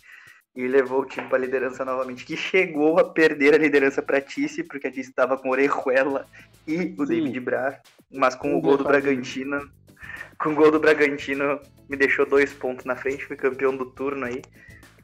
e 0.56 0.68
levou 0.68 1.02
o 1.02 1.06
time 1.06 1.28
para 1.28 1.38
liderança 1.38 1.86
novamente, 1.86 2.26
que 2.26 2.36
chegou 2.36 3.00
a 3.00 3.04
perder 3.04 3.54
a 3.54 3.58
liderança 3.58 4.02
para 4.02 4.22
Tice, 4.22 4.64
porque 4.64 4.88
a 4.88 4.92
Tice 4.92 5.10
estava 5.10 5.38
com 5.38 5.50
Orejuela 5.50 6.26
e 6.68 6.96
o 6.98 7.06
Sim. 7.06 7.14
David 7.14 7.40
Braz, 7.40 7.78
mas 8.12 8.36
com 8.36 8.56
o 8.56 8.62
gol 8.62 8.78
do. 8.78 8.84
Bragantino, 8.84 9.70
com 10.38 10.50
o 10.50 10.56
gol 10.56 10.72
do 10.72 10.80
Bragantino 10.80 11.60
me 11.88 11.96
deixou 11.96 12.26
dois 12.26 12.54
pontos 12.54 12.86
na 12.86 12.96
frente, 12.96 13.26
fui 13.26 13.36
campeão 13.36 13.76
do 13.76 13.86
turno 13.86 14.26
aí. 14.26 14.42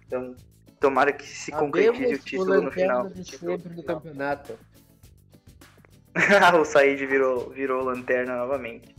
Então, 0.06 0.36
tomara 0.80 1.12
que 1.12 1.26
se 1.26 1.52
concretize 1.52 2.16
o 2.16 2.20
título 2.20 2.62
no 2.62 2.72
final. 2.72 3.10
de 3.10 3.38
sempre 3.38 3.74
do 3.74 3.84
campeonato. 3.84 4.58
o 6.60 6.64
Said 6.64 7.06
virou, 7.06 7.50
virou 7.50 7.84
lanterna 7.84 8.38
novamente. 8.38 8.95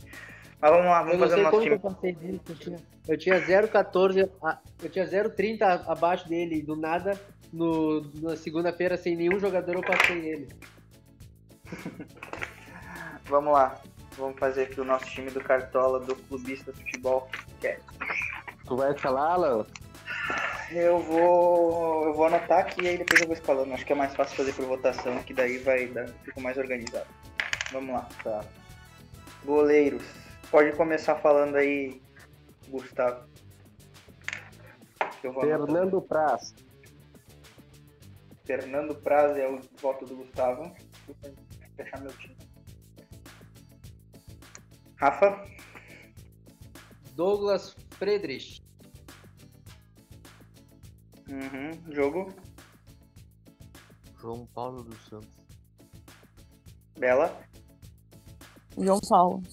Mas 0.59 0.71
vamos 0.71 0.85
lá, 0.87 1.03
vamos 1.03 1.19
fazer 1.19 1.35
o 1.39 1.43
nosso 1.43 1.55
eu 1.57 1.61
time. 1.61 2.41
Eu 2.47 2.55
tinha, 2.55 2.77
eu 3.07 3.17
tinha 3.17 3.39
0,14, 3.41 4.29
a- 4.43 4.59
eu 4.81 4.89
tinha 4.89 5.05
0,30 5.05 5.83
abaixo 5.87 6.27
dele, 6.27 6.61
do 6.61 6.75
nada, 6.75 7.19
no, 7.53 8.01
na 8.21 8.35
segunda-feira, 8.35 8.97
sem 8.97 9.15
nenhum 9.15 9.39
jogador, 9.39 9.75
eu 9.75 9.81
passei 9.81 10.17
ele. 10.17 10.49
Vamos 13.25 13.53
lá. 13.53 13.79
Vamos 14.17 14.39
fazer 14.39 14.63
aqui 14.63 14.81
o 14.81 14.85
nosso 14.85 15.05
time 15.05 15.29
do 15.29 15.39
Cartola 15.41 15.99
do 15.99 16.15
Clubista 16.15 16.73
Futebol. 16.73 17.29
Cast. 17.61 17.81
Tu 18.65 18.75
vai 18.75 18.91
escalar, 18.91 19.33
Alan? 19.33 19.65
Eu 20.71 20.99
vou. 20.99 22.05
Eu 22.05 22.13
vou 22.13 22.25
anotar 22.25 22.59
aqui 22.59 22.81
e 22.83 22.87
aí 22.87 22.97
depois 22.97 23.21
eu 23.21 23.27
vou 23.27 23.35
escalando. 23.35 23.73
Acho 23.73 23.85
que 23.85 23.93
é 23.93 23.95
mais 23.95 24.15
fácil 24.15 24.35
fazer 24.37 24.53
por 24.53 24.65
votação, 24.65 25.17
que 25.23 25.33
daí 25.33 25.57
vai 25.59 25.87
dar. 25.87 26.07
Fico 26.23 26.41
mais 26.41 26.57
organizado. 26.57 27.05
Vamos 27.71 27.93
lá. 27.93 28.07
Tá. 28.23 28.43
Goleiros. 29.45 30.03
Pode 30.49 30.71
começar 30.77 31.15
falando 31.17 31.55
aí, 31.55 32.01
Gustavo. 32.69 33.27
Fernando 35.21 36.01
Praz. 36.01 36.55
Fernando 38.45 38.95
Praz 38.95 39.37
é 39.37 39.49
o 39.49 39.59
voto 39.81 40.05
do 40.05 40.15
Gustavo. 40.15 40.73
Vou 41.05 41.15
fechar 41.75 41.99
meu 41.99 42.13
time. 42.13 42.37
Rafa, 44.95 45.45
Douglas 47.13 47.75
Friedrich, 47.99 48.63
uhum. 51.29 51.93
jogo, 51.93 52.33
João 54.19 54.47
Paulo 54.47 54.83
dos 54.83 54.99
Santos. 55.07 55.37
Bela. 56.97 57.39
João 58.75 58.99
Paulo. 59.01 59.43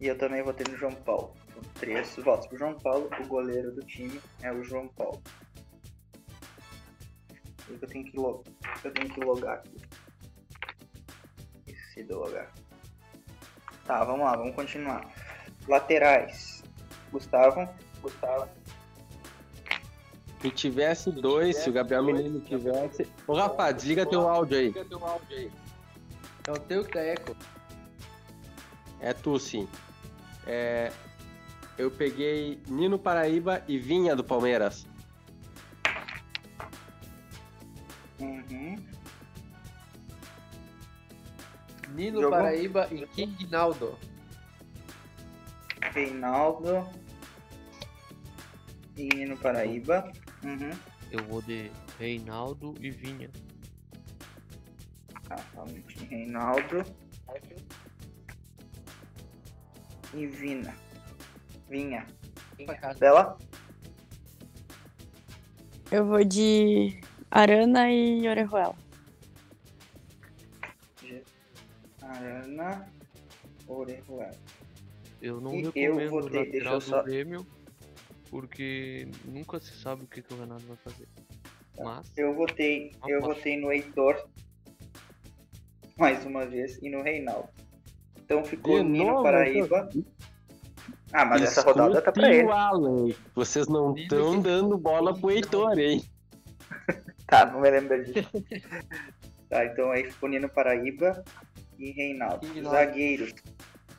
E 0.00 0.06
eu 0.08 0.18
também 0.18 0.42
votei 0.42 0.66
no 0.70 0.76
João 0.76 0.92
Paulo. 0.92 1.34
São 1.52 1.62
três 1.74 2.16
votos 2.16 2.46
pro 2.46 2.58
João 2.58 2.74
Paulo. 2.74 3.08
O 3.20 3.26
goleiro 3.26 3.72
do 3.72 3.82
time 3.82 4.20
é 4.42 4.52
o 4.52 4.62
João 4.62 4.88
Paulo. 4.88 5.22
Eu 7.68 7.88
tenho 7.88 8.04
que, 8.04 8.16
log... 8.16 8.44
eu 8.84 8.90
tenho 8.92 9.08
que 9.08 9.20
logar 9.20 9.54
aqui. 9.54 9.76
Esqueci 11.66 12.04
de 12.04 12.12
logar. 12.12 12.52
Tá, 13.84 14.04
vamos 14.04 14.24
lá, 14.24 14.36
vamos 14.36 14.54
continuar. 14.54 15.10
Laterais. 15.66 16.62
Gustavo. 17.10 17.68
Gustavo. 18.02 18.48
Se 20.40 20.50
tivesse 20.50 21.10
dois, 21.10 21.56
se 21.56 21.70
o 21.70 21.72
Gabriel 21.72 22.04
Menino 22.04 22.40
tivesse. 22.40 23.08
Ô, 23.26 23.34
Rafa, 23.34 23.72
desliga 23.72 24.06
teu 24.06 24.28
áudio 24.28 24.58
aí. 24.58 24.74
é 26.46 26.52
o 26.52 26.58
teu 26.58 26.84
que 26.84 26.92
tá 26.92 27.00
eco. 27.00 27.34
É 29.00 29.12
tu, 29.12 29.38
sim. 29.38 29.68
É, 30.46 30.92
eu 31.76 31.90
peguei 31.90 32.60
Nino 32.68 32.98
Paraíba 32.98 33.62
e 33.66 33.78
Vinha 33.78 34.14
do 34.14 34.24
Palmeiras. 34.24 34.86
Uhum. 38.20 38.76
Nino 41.94 42.20
Jogou? 42.20 42.30
Paraíba 42.30 42.88
e 42.92 43.06
King 43.06 43.46
Naldo. 43.48 43.98
Reinaldo. 45.92 46.88
E 48.96 49.26
no 49.26 49.36
Paraíba. 49.36 50.10
Uhum. 50.42 50.70
Eu 51.10 51.24
vou 51.24 51.42
de 51.42 51.70
Reinaldo 51.98 52.74
e 52.80 52.90
Vinha. 52.90 53.30
Minutinho. 55.66 56.08
Reinaldo. 56.08 56.84
E 60.16 60.26
Vina. 60.26 60.74
Vinha. 61.68 62.06
Bela? 62.98 63.38
Eu 65.90 66.06
vou 66.06 66.24
de 66.24 67.00
Arana 67.30 67.90
e 67.92 68.26
Orejuela. 68.28 68.74
Arana. 72.02 72.88
Orejuela. 73.68 74.34
Eu 75.20 75.40
não 75.40 75.54
E 75.54 75.62
eu 75.64 75.72
recomendo 75.72 76.06
o 76.06 76.10
votei, 76.22 76.30
deixa 76.50 76.68
eu 76.68 76.72
lateral 76.74 76.80
só- 76.80 76.98
do 77.00 77.04
Grêmio, 77.04 77.46
porque 78.30 79.08
nunca 79.24 79.58
se 79.60 79.74
sabe 79.80 80.04
o 80.04 80.06
que, 80.06 80.22
que 80.22 80.32
o 80.34 80.38
Renato 80.38 80.62
vai 80.66 80.76
fazer. 80.76 81.08
Mas, 81.78 82.10
Eu 82.16 82.34
votei, 82.34 82.92
eu 83.06 83.20
votei 83.20 83.60
no 83.60 83.70
Heitor 83.70 84.26
mais 85.98 86.24
uma 86.24 86.46
vez 86.46 86.78
e 86.82 86.88
no 86.88 87.02
Reinaldo. 87.02 87.48
Então 88.26 88.44
ficou 88.44 88.78
De 88.78 88.82
Nino 88.82 89.06
novo, 89.06 89.22
Paraíba. 89.22 89.88
Ah, 91.12 91.24
mas 91.24 91.42
essa 91.42 91.62
rodada 91.62 92.02
tá 92.02 92.10
pra 92.10 92.28
ele. 92.28 92.44
o 92.44 92.50
Alan. 92.52 93.08
Vocês 93.36 93.68
não 93.68 93.96
estão 93.96 94.40
dando 94.40 94.76
bola 94.76 95.16
pro 95.16 95.30
Heitor, 95.30 95.78
hein? 95.78 96.02
Tá, 97.28 97.44
não 97.44 97.60
me 97.60 97.68
lembro 97.68 98.04
disso. 98.04 98.28
tá, 99.50 99.64
então 99.64 99.90
aí 99.90 100.04
ficou 100.04 100.28
Nino 100.28 100.48
Paraíba 100.48 101.24
e 101.76 101.90
Reinaldo. 101.90 102.46
E. 102.54 102.62
Zagueiro. 102.62 103.26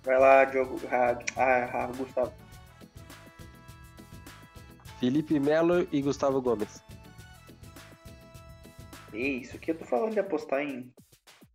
Vai 0.06 0.18
lá, 0.18 0.46
Diogo. 0.46 0.80
Ah, 0.90 1.20
ah, 1.36 1.70
ah, 1.74 1.88
Gustavo. 1.88 2.32
Felipe 4.98 5.38
Melo 5.42 5.86
e 5.92 6.02
Gustavo 6.02 6.42
Gomes. 6.42 6.82
Isso 9.14 9.58
aqui 9.58 9.72
eu 9.72 9.78
tô 9.78 9.84
falando 9.84 10.14
de 10.14 10.22
apostar 10.22 10.62
em 10.62 10.90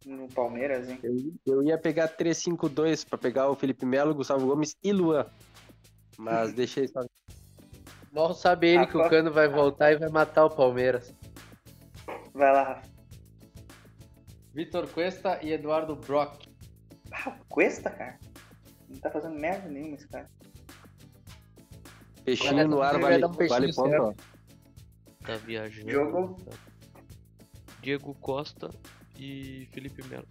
no 0.04 0.28
Palmeiras, 0.28 0.88
hein? 0.88 0.98
Eu, 1.02 1.32
eu 1.46 1.62
ia 1.62 1.78
pegar 1.78 2.08
3-5-2 2.08 3.08
pra 3.08 3.18
pegar 3.18 3.48
o 3.50 3.54
Felipe 3.54 3.86
Melo, 3.86 4.14
Gustavo 4.14 4.46
Gomes 4.46 4.76
e 4.82 4.92
Luan. 4.92 5.26
Mas 6.18 6.52
deixei 6.54 6.88
só. 6.88 7.00
Mal 8.12 8.34
sabe 8.34 8.68
ele 8.68 8.86
que 8.86 8.96
o. 8.96 9.08
Cano 9.08 9.32
vai 9.32 9.48
voltar 9.48 9.92
e 9.92 9.96
vai 9.96 10.08
matar 10.08 10.44
o 10.44 10.50
Palmeiras. 10.50 11.14
Vai 12.34 12.52
lá, 12.52 12.62
Rafa. 12.62 12.92
Vitor 14.54 14.86
Cuesta 14.88 15.38
e 15.42 15.52
Eduardo 15.52 15.96
Brock. 15.96 16.46
Ah, 17.10 17.30
o 17.30 17.44
Cuesta, 17.46 17.90
cara. 17.90 18.18
Não 18.88 18.98
tá 18.98 19.10
fazendo 19.10 19.38
merda 19.38 19.68
nenhuma 19.68 19.96
esse 19.96 20.06
cara. 20.08 20.28
Peixinho 22.24 22.68
no 22.68 22.82
ar 22.82 22.92
vai 22.92 23.18
vale, 23.18 23.20
dar 23.20 23.28
um 23.28 23.48
vale 23.48 23.74
ponto. 23.74 24.16
tá 25.24 25.36
viajando. 25.36 25.90
Jogo. 25.90 26.36
tá? 26.44 26.56
Diego 27.80 28.14
Costa 28.14 28.70
e 29.18 29.68
Felipe 29.72 30.02
Melo. 30.08 30.26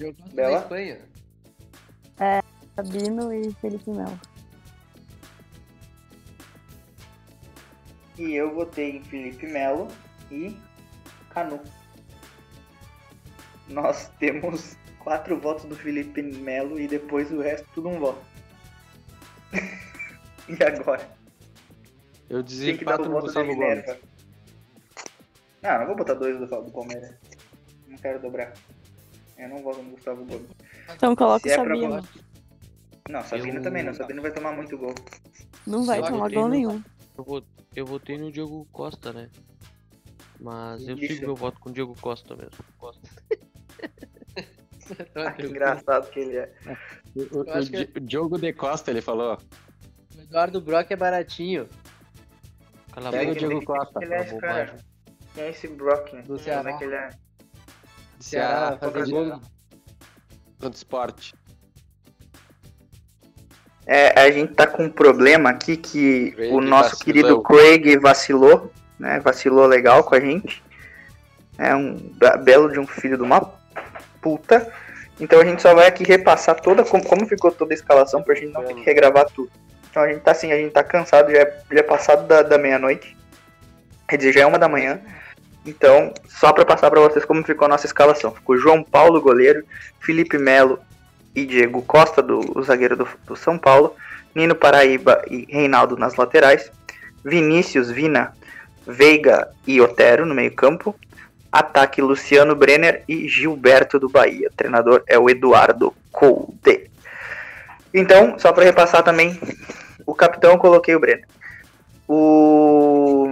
Na 0.00 0.26
Bela? 0.32 0.58
Espanha. 0.58 1.00
Sabino 2.76 3.32
e 3.32 3.52
Felipe 3.54 3.90
Melo. 3.90 4.20
E 8.16 8.34
eu 8.34 8.54
votei 8.54 8.96
em 8.96 9.04
Felipe 9.04 9.46
Melo 9.46 9.88
e 10.30 10.56
Canu. 11.30 11.60
Nós 13.68 14.08
temos 14.18 14.76
quatro 14.98 15.38
votos 15.38 15.64
do 15.64 15.76
Felipe 15.76 16.22
Melo 16.22 16.78
e 16.78 16.88
depois 16.88 17.30
o 17.32 17.40
resto 17.40 17.66
tudo 17.74 17.88
um 17.88 17.98
voto. 17.98 18.22
e 20.48 20.62
agora? 20.62 21.08
Eu 22.28 22.42
dar 22.42 22.48
desempato 22.48 23.10
o 23.10 23.20
Gustavo 23.20 23.54
Gomes. 23.54 24.07
Não, 25.62 25.78
não 25.80 25.86
vou 25.86 25.96
botar 25.96 26.14
dois 26.14 26.38
do, 26.38 26.46
do 26.46 26.70
Palmeiras. 26.70 27.14
Não 27.86 27.96
quero 27.98 28.20
dobrar. 28.20 28.52
Eu 29.36 29.48
não 29.48 29.58
voto 29.62 29.82
no 29.82 29.90
Gustavo 29.90 30.24
Gomes. 30.24 30.48
Então 30.94 31.14
coloca 31.16 31.48
Se 31.48 31.56
o 31.56 31.60
é 31.60 31.64
pra 31.64 31.74
Sabino. 31.74 31.96
votar- 32.02 32.24
Não, 33.08 33.22
Sabino 33.24 33.58
Eu- 33.58 33.62
também 33.62 33.82
não. 33.82 33.94
Sabino 33.94 34.22
vai 34.22 34.32
tomar 34.32 34.52
muito 34.52 34.76
gol. 34.76 34.94
Não 35.66 35.84
vai 35.84 35.98
Eu 36.00 36.04
tomar 36.04 36.30
gol 36.30 36.42
no- 36.44 36.48
nenhum. 36.48 36.82
Eu, 37.16 37.24
vou, 37.24 37.42
eu 37.74 37.86
votei 37.86 38.18
no 38.18 38.30
Diego 38.32 38.66
Costa, 38.72 39.12
né? 39.12 39.28
Mas 40.40 40.86
eu 40.86 40.96
Isso. 40.96 41.14
sigo 41.14 41.26
meu 41.26 41.34
voto 41.36 41.58
com 41.60 41.70
o 41.70 41.72
Diego 41.72 41.94
Costa 42.00 42.34
mesmo. 42.36 42.52
Costa. 42.78 43.08
Ah, 45.14 45.32
que 45.32 45.42
engraçado 45.44 46.08
que 46.10 46.18
ele 46.20 46.38
é. 46.38 46.50
O, 47.14 47.20
o, 47.20 47.40
o 47.40 47.96
o 47.96 48.00
Diogo 48.00 48.38
de 48.38 48.54
Costa, 48.54 48.90
ele 48.90 49.02
falou. 49.02 49.36
O 50.16 50.20
Eduardo 50.20 50.62
Brock 50.62 50.90
é 50.90 50.96
baratinho. 50.96 51.68
Cala 52.92 53.08
a 53.10 53.12
Pega 53.12 53.30
o 53.32 53.34
boca. 53.34 53.46
Diego 53.46 53.64
Costa. 53.66 54.02
Ele 54.02 54.14
é 54.14 54.24
cara. 54.40 54.76
Quem 55.34 55.44
é 55.44 55.50
esse 55.50 55.68
Brock? 55.68 56.10
Do 56.16 56.22
Como 56.26 56.38
Ceará. 56.38 56.70
é 56.70 56.76
que 56.78 56.84
ele 56.84 56.94
é? 56.94 57.08
De 58.18 58.24
Ceará 58.24 58.76
fazer 58.78 59.10
gol. 59.10 59.40
esporte. 60.72 61.34
É, 63.86 64.20
a 64.20 64.30
gente 64.30 64.52
tá 64.54 64.66
com 64.66 64.84
um 64.84 64.90
problema 64.90 65.48
aqui 65.50 65.76
que 65.76 66.32
Craig 66.32 66.52
o 66.52 66.60
nosso 66.60 66.90
vacilou. 66.90 67.04
querido 67.04 67.42
Craig 67.42 67.96
vacilou, 67.98 68.72
né? 68.98 69.18
Vacilou 69.20 69.66
legal 69.66 70.04
com 70.04 70.14
a 70.14 70.20
gente. 70.20 70.62
É 71.56 71.74
um 71.74 71.94
be- 71.96 72.36
belo 72.44 72.70
de 72.70 72.78
um 72.78 72.86
filho 72.86 73.16
de 73.16 73.22
uma 73.22 73.40
puta. 74.20 74.70
Então 75.18 75.40
a 75.40 75.44
gente 75.44 75.62
só 75.62 75.74
vai 75.74 75.86
aqui 75.86 76.04
repassar 76.04 76.60
toda 76.60 76.84
como, 76.84 77.02
como 77.04 77.26
ficou 77.26 77.50
toda 77.50 77.72
a 77.72 77.76
escalação 77.76 78.22
pra 78.22 78.34
gente 78.34 78.52
não 78.52 78.62
ter 78.64 78.74
que 78.74 78.82
regravar 78.82 79.24
tudo. 79.30 79.50
Então 79.90 80.02
a 80.02 80.08
gente 80.12 80.20
tá 80.20 80.32
assim, 80.32 80.52
a 80.52 80.56
gente 80.56 80.70
tá 80.72 80.84
cansado, 80.84 81.30
já 81.32 81.38
é, 81.38 81.62
já 81.72 81.78
é 81.80 81.82
passado 81.82 82.26
da, 82.28 82.42
da 82.42 82.58
meia-noite. 82.58 83.16
Quer 84.08 84.32
já 84.32 84.40
é 84.40 84.46
uma 84.46 84.58
da 84.58 84.68
manhã. 84.68 85.00
Então, 85.66 86.14
só 86.26 86.50
pra 86.50 86.64
passar 86.64 86.90
pra 86.90 87.00
vocês 87.00 87.26
como 87.26 87.44
ficou 87.44 87.66
a 87.66 87.68
nossa 87.68 87.84
escalação. 87.84 88.30
Ficou 88.30 88.56
João 88.56 88.82
Paulo, 88.82 89.20
goleiro, 89.20 89.62
Felipe 90.00 90.38
Melo 90.38 90.78
e 91.34 91.44
Diego 91.44 91.82
Costa, 91.82 92.22
do 92.22 92.58
o 92.58 92.62
zagueiro 92.62 92.96
do, 92.96 93.06
do 93.26 93.36
São 93.36 93.58
Paulo, 93.58 93.94
Nino 94.34 94.54
Paraíba 94.54 95.22
e 95.30 95.46
Reinaldo 95.50 95.96
nas 95.96 96.16
laterais, 96.16 96.72
Vinícius, 97.22 97.90
Vina, 97.90 98.32
Veiga 98.86 99.50
e 99.66 99.78
Otero 99.78 100.24
no 100.24 100.34
meio-campo, 100.34 100.94
ataque 101.52 102.00
Luciano 102.00 102.56
Brenner 102.56 103.02
e 103.06 103.28
Gilberto 103.28 103.98
do 103.98 104.08
Bahia. 104.08 104.48
O 104.48 104.56
treinador 104.56 105.02
é 105.06 105.18
o 105.18 105.28
Eduardo 105.28 105.94
Colde. 106.10 106.90
Então, 107.92 108.38
só 108.38 108.52
para 108.52 108.64
repassar 108.64 109.02
também, 109.02 109.38
o 110.06 110.14
capitão 110.14 110.52
eu 110.52 110.58
coloquei 110.58 110.94
o 110.94 111.00
Brenner. 111.00 111.26
O 112.08 113.28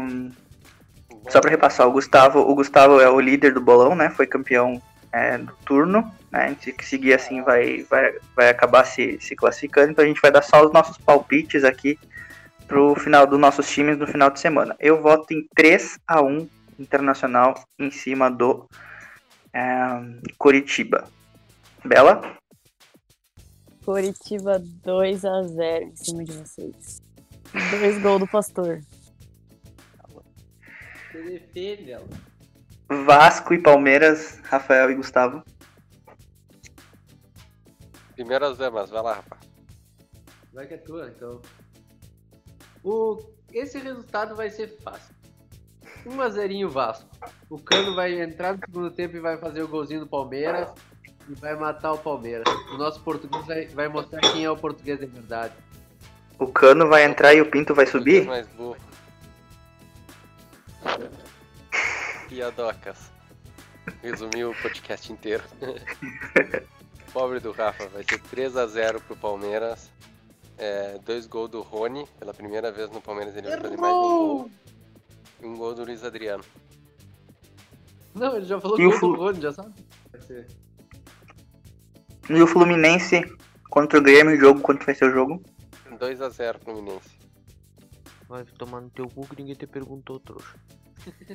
só 1.28 1.40
para 1.40 1.50
repassar, 1.50 1.86
o 1.86 1.92
Gustavo, 1.92 2.40
o 2.40 2.54
Gustavo 2.54 3.00
é 3.00 3.08
o 3.08 3.20
líder 3.20 3.52
do 3.52 3.60
bolão, 3.60 3.94
né? 3.94 4.10
Foi 4.10 4.26
campeão 4.26 4.80
é, 5.12 5.38
do 5.38 5.52
turno, 5.64 6.10
né? 6.30 6.56
Se 6.60 6.74
seguir 6.82 7.14
assim 7.14 7.42
vai, 7.42 7.84
vai, 7.84 8.14
vai 8.34 8.48
acabar 8.48 8.84
se, 8.84 9.18
se 9.20 9.34
classificando. 9.34 9.90
Então 9.90 10.04
a 10.04 10.08
gente 10.08 10.20
vai 10.20 10.30
dar 10.30 10.42
só 10.42 10.64
os 10.64 10.72
nossos 10.72 10.98
palpites 10.98 11.64
aqui 11.64 11.98
pro 12.66 12.94
final 12.96 13.26
dos 13.26 13.38
nossos 13.38 13.68
times 13.68 13.98
no 13.98 14.06
final 14.06 14.30
de 14.30 14.40
semana. 14.40 14.76
Eu 14.78 15.00
voto 15.00 15.32
em 15.32 15.46
3 15.54 15.98
a 16.06 16.22
1 16.22 16.48
Internacional 16.78 17.54
em 17.78 17.90
cima 17.90 18.30
do 18.30 18.68
é, 19.52 19.62
Coritiba. 20.36 21.08
Bela? 21.82 22.20
Coritiba 23.84 24.60
2x0 24.84 25.82
em 25.82 25.96
cima 25.96 26.24
de 26.24 26.32
vocês. 26.32 27.02
Dois 27.70 28.02
gols 28.02 28.20
do 28.20 28.26
Pastor. 28.26 28.80
Ela. 31.88 32.06
Vasco 33.04 33.52
e 33.52 33.60
Palmeiras, 33.60 34.40
Rafael 34.44 34.90
e 34.90 34.94
Gustavo. 34.94 35.42
Primeiras 38.14 38.56
damas, 38.56 38.90
vai 38.90 39.02
lá, 39.02 39.14
rapaz. 39.14 39.42
Vai 40.52 40.66
que 40.66 40.74
é 40.74 40.78
tua, 40.78 41.08
então. 41.08 41.40
O... 42.82 43.18
Esse 43.52 43.78
resultado 43.78 44.34
vai 44.34 44.50
ser 44.50 44.68
fácil. 44.82 45.14
1 46.06 46.20
a 46.20 46.28
0 46.28 46.70
Vasco. 46.70 47.08
O 47.50 47.58
Cano 47.58 47.94
vai 47.94 48.20
entrar 48.20 48.54
no 48.54 48.60
segundo 48.60 48.90
tempo 48.90 49.16
e 49.16 49.20
vai 49.20 49.36
fazer 49.38 49.62
o 49.62 49.68
golzinho 49.68 50.00
do 50.00 50.06
Palmeiras 50.06 50.68
e 51.28 51.34
vai 51.34 51.56
matar 51.56 51.92
o 51.92 51.98
Palmeiras. 51.98 52.46
O 52.72 52.78
nosso 52.78 53.00
português 53.02 53.44
vai, 53.46 53.66
vai 53.66 53.88
mostrar 53.88 54.20
quem 54.32 54.44
é 54.44 54.50
o 54.50 54.56
português 54.56 55.00
de 55.00 55.06
verdade. 55.06 55.54
O 56.38 56.46
Cano 56.46 56.88
vai 56.88 57.04
entrar 57.04 57.34
e 57.34 57.40
o 57.40 57.50
Pinto 57.50 57.74
vai 57.74 57.86
subir? 57.86 58.26
Mais 58.26 58.46
burro. 58.48 58.85
Piadocas. 62.36 63.10
Resumiu 64.02 64.50
o 64.50 64.54
podcast 64.60 65.10
inteiro. 65.10 65.42
Pobre 67.10 67.40
do 67.40 67.50
Rafa, 67.50 67.88
vai 67.88 68.02
ser 68.04 68.20
3x0 68.20 69.00
pro 69.00 69.16
Palmeiras. 69.16 69.90
É, 70.58 70.98
dois 70.98 71.26
gols 71.26 71.48
do 71.48 71.62
Rony, 71.62 72.06
pela 72.18 72.34
primeira 72.34 72.70
vez 72.70 72.90
no 72.90 73.00
Palmeiras 73.00 73.34
ele 73.36 73.48
vai 73.48 73.58
fazer 73.58 73.76
mais 73.78 73.94
um 73.94 74.00
gol. 74.00 74.50
E 75.42 75.46
um 75.46 75.56
gol 75.56 75.74
do 75.74 75.84
Luiz 75.84 76.04
Adriano. 76.04 76.44
Não, 78.14 78.36
ele 78.36 78.44
já 78.44 78.60
falou 78.60 78.78
E 78.78 78.82
gol 78.82 78.90
o 78.90 78.92
do 78.92 78.98
Flu- 78.98 79.16
Rony, 79.16 79.40
já 79.40 79.52
sabe? 79.54 79.72
E 82.28 82.42
o 82.42 82.46
Fluminense 82.46 83.22
contra 83.70 83.98
o 83.98 84.02
Grêmio, 84.02 84.38
jogo, 84.38 84.60
quanto 84.60 84.84
vai 84.84 84.94
ser 84.94 85.06
o 85.06 85.10
jogo? 85.10 85.42
2x0 85.90 86.58
Fluminense. 86.62 87.16
Vai 88.28 88.44
tomar 88.44 88.82
no 88.82 88.90
teu 88.90 89.08
cu 89.08 89.26
que 89.26 89.36
ninguém 89.40 89.54
te 89.54 89.66
perguntou, 89.66 90.20
trouxa. 90.20 90.54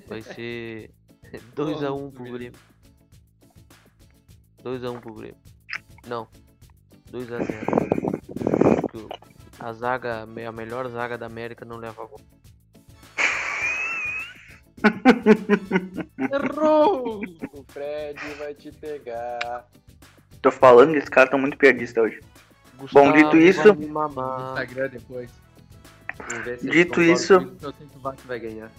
Vai 0.08 0.22
ser 0.22 0.92
2x1 1.56 2.12
pro 2.14 2.24
Grêmio. 2.26 2.60
2x1 4.64 5.00
pro 5.00 5.14
Grêmio. 5.14 5.38
Não. 6.08 6.28
2x0. 7.12 8.82
Porque 8.82 8.98
o- 8.98 9.10
a 9.60 9.74
zaga, 9.74 10.22
a 10.24 10.52
melhor 10.52 10.88
zaga 10.90 11.18
da 11.18 11.26
América 11.28 11.64
não 11.66 11.78
leva 11.78 12.06
gol. 12.06 12.20
Errou! 16.34 17.22
O 17.54 17.64
Fred 17.68 18.20
vai 18.40 18.54
te 18.56 18.72
pegar. 18.72 19.68
Tô 20.42 20.52
falando, 20.52 20.96
esses 20.96 21.10
caras 21.10 21.28
estão 21.28 21.40
muito 21.40 21.58
piadistas 21.58 22.04
hoje. 22.04 22.20
Gustavo 22.78 23.14
dito 23.14 23.38
isso-. 23.38 23.70
Instagram 23.70 24.90
depois. 24.90 25.30
Vamos 26.18 26.46
ver 26.46 26.60
se 26.60 26.66
eles 26.68 26.76
Dito 26.76 27.02
isso- 27.02 27.40
que 27.40 27.66
Eu 27.66 27.74
sei 27.74 27.88
que 28.18 28.28
vai 28.28 28.40
ganhar. 28.40 28.72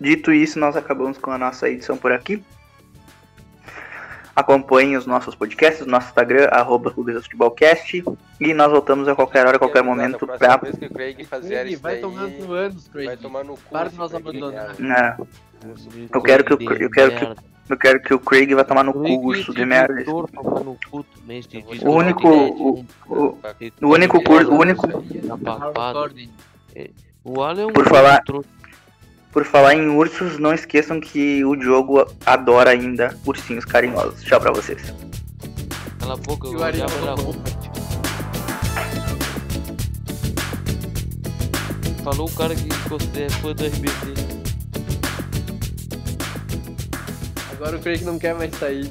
Dito 0.00 0.32
isso, 0.32 0.58
nós 0.58 0.76
acabamos 0.76 1.18
com 1.18 1.30
a 1.30 1.38
nossa 1.38 1.68
edição 1.68 1.96
por 1.96 2.12
aqui. 2.12 2.42
Acompanhem 4.36 4.96
os 4.96 5.04
nossos 5.04 5.34
podcasts, 5.34 5.84
no 5.84 5.90
nosso 5.90 6.08
Instagram, 6.08 6.46
arroba 6.52 6.92
Futebolcast. 6.92 8.04
E 8.40 8.54
nós 8.54 8.70
voltamos 8.70 9.08
a 9.08 9.14
qualquer 9.16 9.44
hora, 9.44 9.56
a 9.56 9.58
qualquer 9.58 9.82
momento 9.82 10.24
Da 10.24 10.38
pra. 10.38 10.58
próxima 10.58 10.58
vez 10.60 10.78
que 10.78 10.86
o 10.86 10.90
Craig 10.90 11.24
fazer 11.24 11.48
Craig, 11.54 11.72
isso 11.72 11.82
vai 11.82 11.92
daí, 11.94 12.00
tomar 12.02 12.28
no 12.28 12.52
anos, 12.52 12.88
Craig. 12.88 13.06
vai 13.06 13.16
tomar 13.16 13.44
no 13.44 13.54
cu. 13.56 13.62
Para 13.72 13.88
de 13.90 13.96
nós 13.96 14.12
Craig, 14.12 14.22
abandonar. 14.28 14.74
né? 14.78 15.16
É, 15.20 16.16
Eu 16.16 16.22
quero 16.22 16.44
que 16.44 16.54
o- 16.54 16.72
eu 16.72 16.88
quero 16.90 17.10
que- 17.16 17.42
eu 17.72 17.76
quero 17.76 18.00
que 18.00 18.14
o 18.14 18.20
Craig 18.20 18.54
vá 18.54 18.62
tomar 18.62 18.84
no 18.84 18.92
cu, 18.92 19.34
de 19.52 19.64
merda. 19.64 20.00
esse 20.00 20.08
O 21.84 21.90
único- 21.90 22.28
o- 22.28 22.86
o- 23.08 23.38
o 23.82 23.88
único 23.88 24.22
curso- 24.22 24.52
o 24.52 24.56
único- 24.56 24.86
tá 24.86 25.36
papado. 25.56 25.98
Recording. 26.04 26.30
O 27.24 27.42
Alan 27.42 27.62
é 27.62 27.66
um 27.66 27.72
Por 27.72 27.88
falar- 27.88 28.22
trouxa. 28.22 28.48
Por 29.32 29.44
falar 29.44 29.74
em 29.74 29.88
ursos, 29.88 30.38
não 30.38 30.52
esqueçam 30.54 31.00
que 31.00 31.44
o 31.44 31.54
Diogo 31.54 32.06
adora 32.24 32.70
ainda 32.70 33.16
ursinhos 33.26 33.64
carinhosos. 33.64 34.22
Tchau 34.22 34.40
pra 34.40 34.50
vocês. 34.52 34.82
Cala 35.98 36.14
a 36.14 36.16
boca, 36.16 36.48
E 36.48 36.52
eu 36.54 36.58
o 36.58 36.62
Ariel 36.64 36.86
olhava 36.86 37.00
na 37.06 37.16
falou. 37.16 37.32
roupa. 37.32 37.50
Falou 42.04 42.28
o 42.28 42.32
cara 42.34 42.54
que 42.54 42.68
é 43.20 43.28
fã 43.28 43.52
do 43.52 43.66
RBT. 43.66 44.14
Agora 47.52 47.76
o 47.76 47.80
Craig 47.80 48.02
não 48.04 48.18
quer 48.18 48.34
mais 48.34 48.54
sair. 48.56 48.90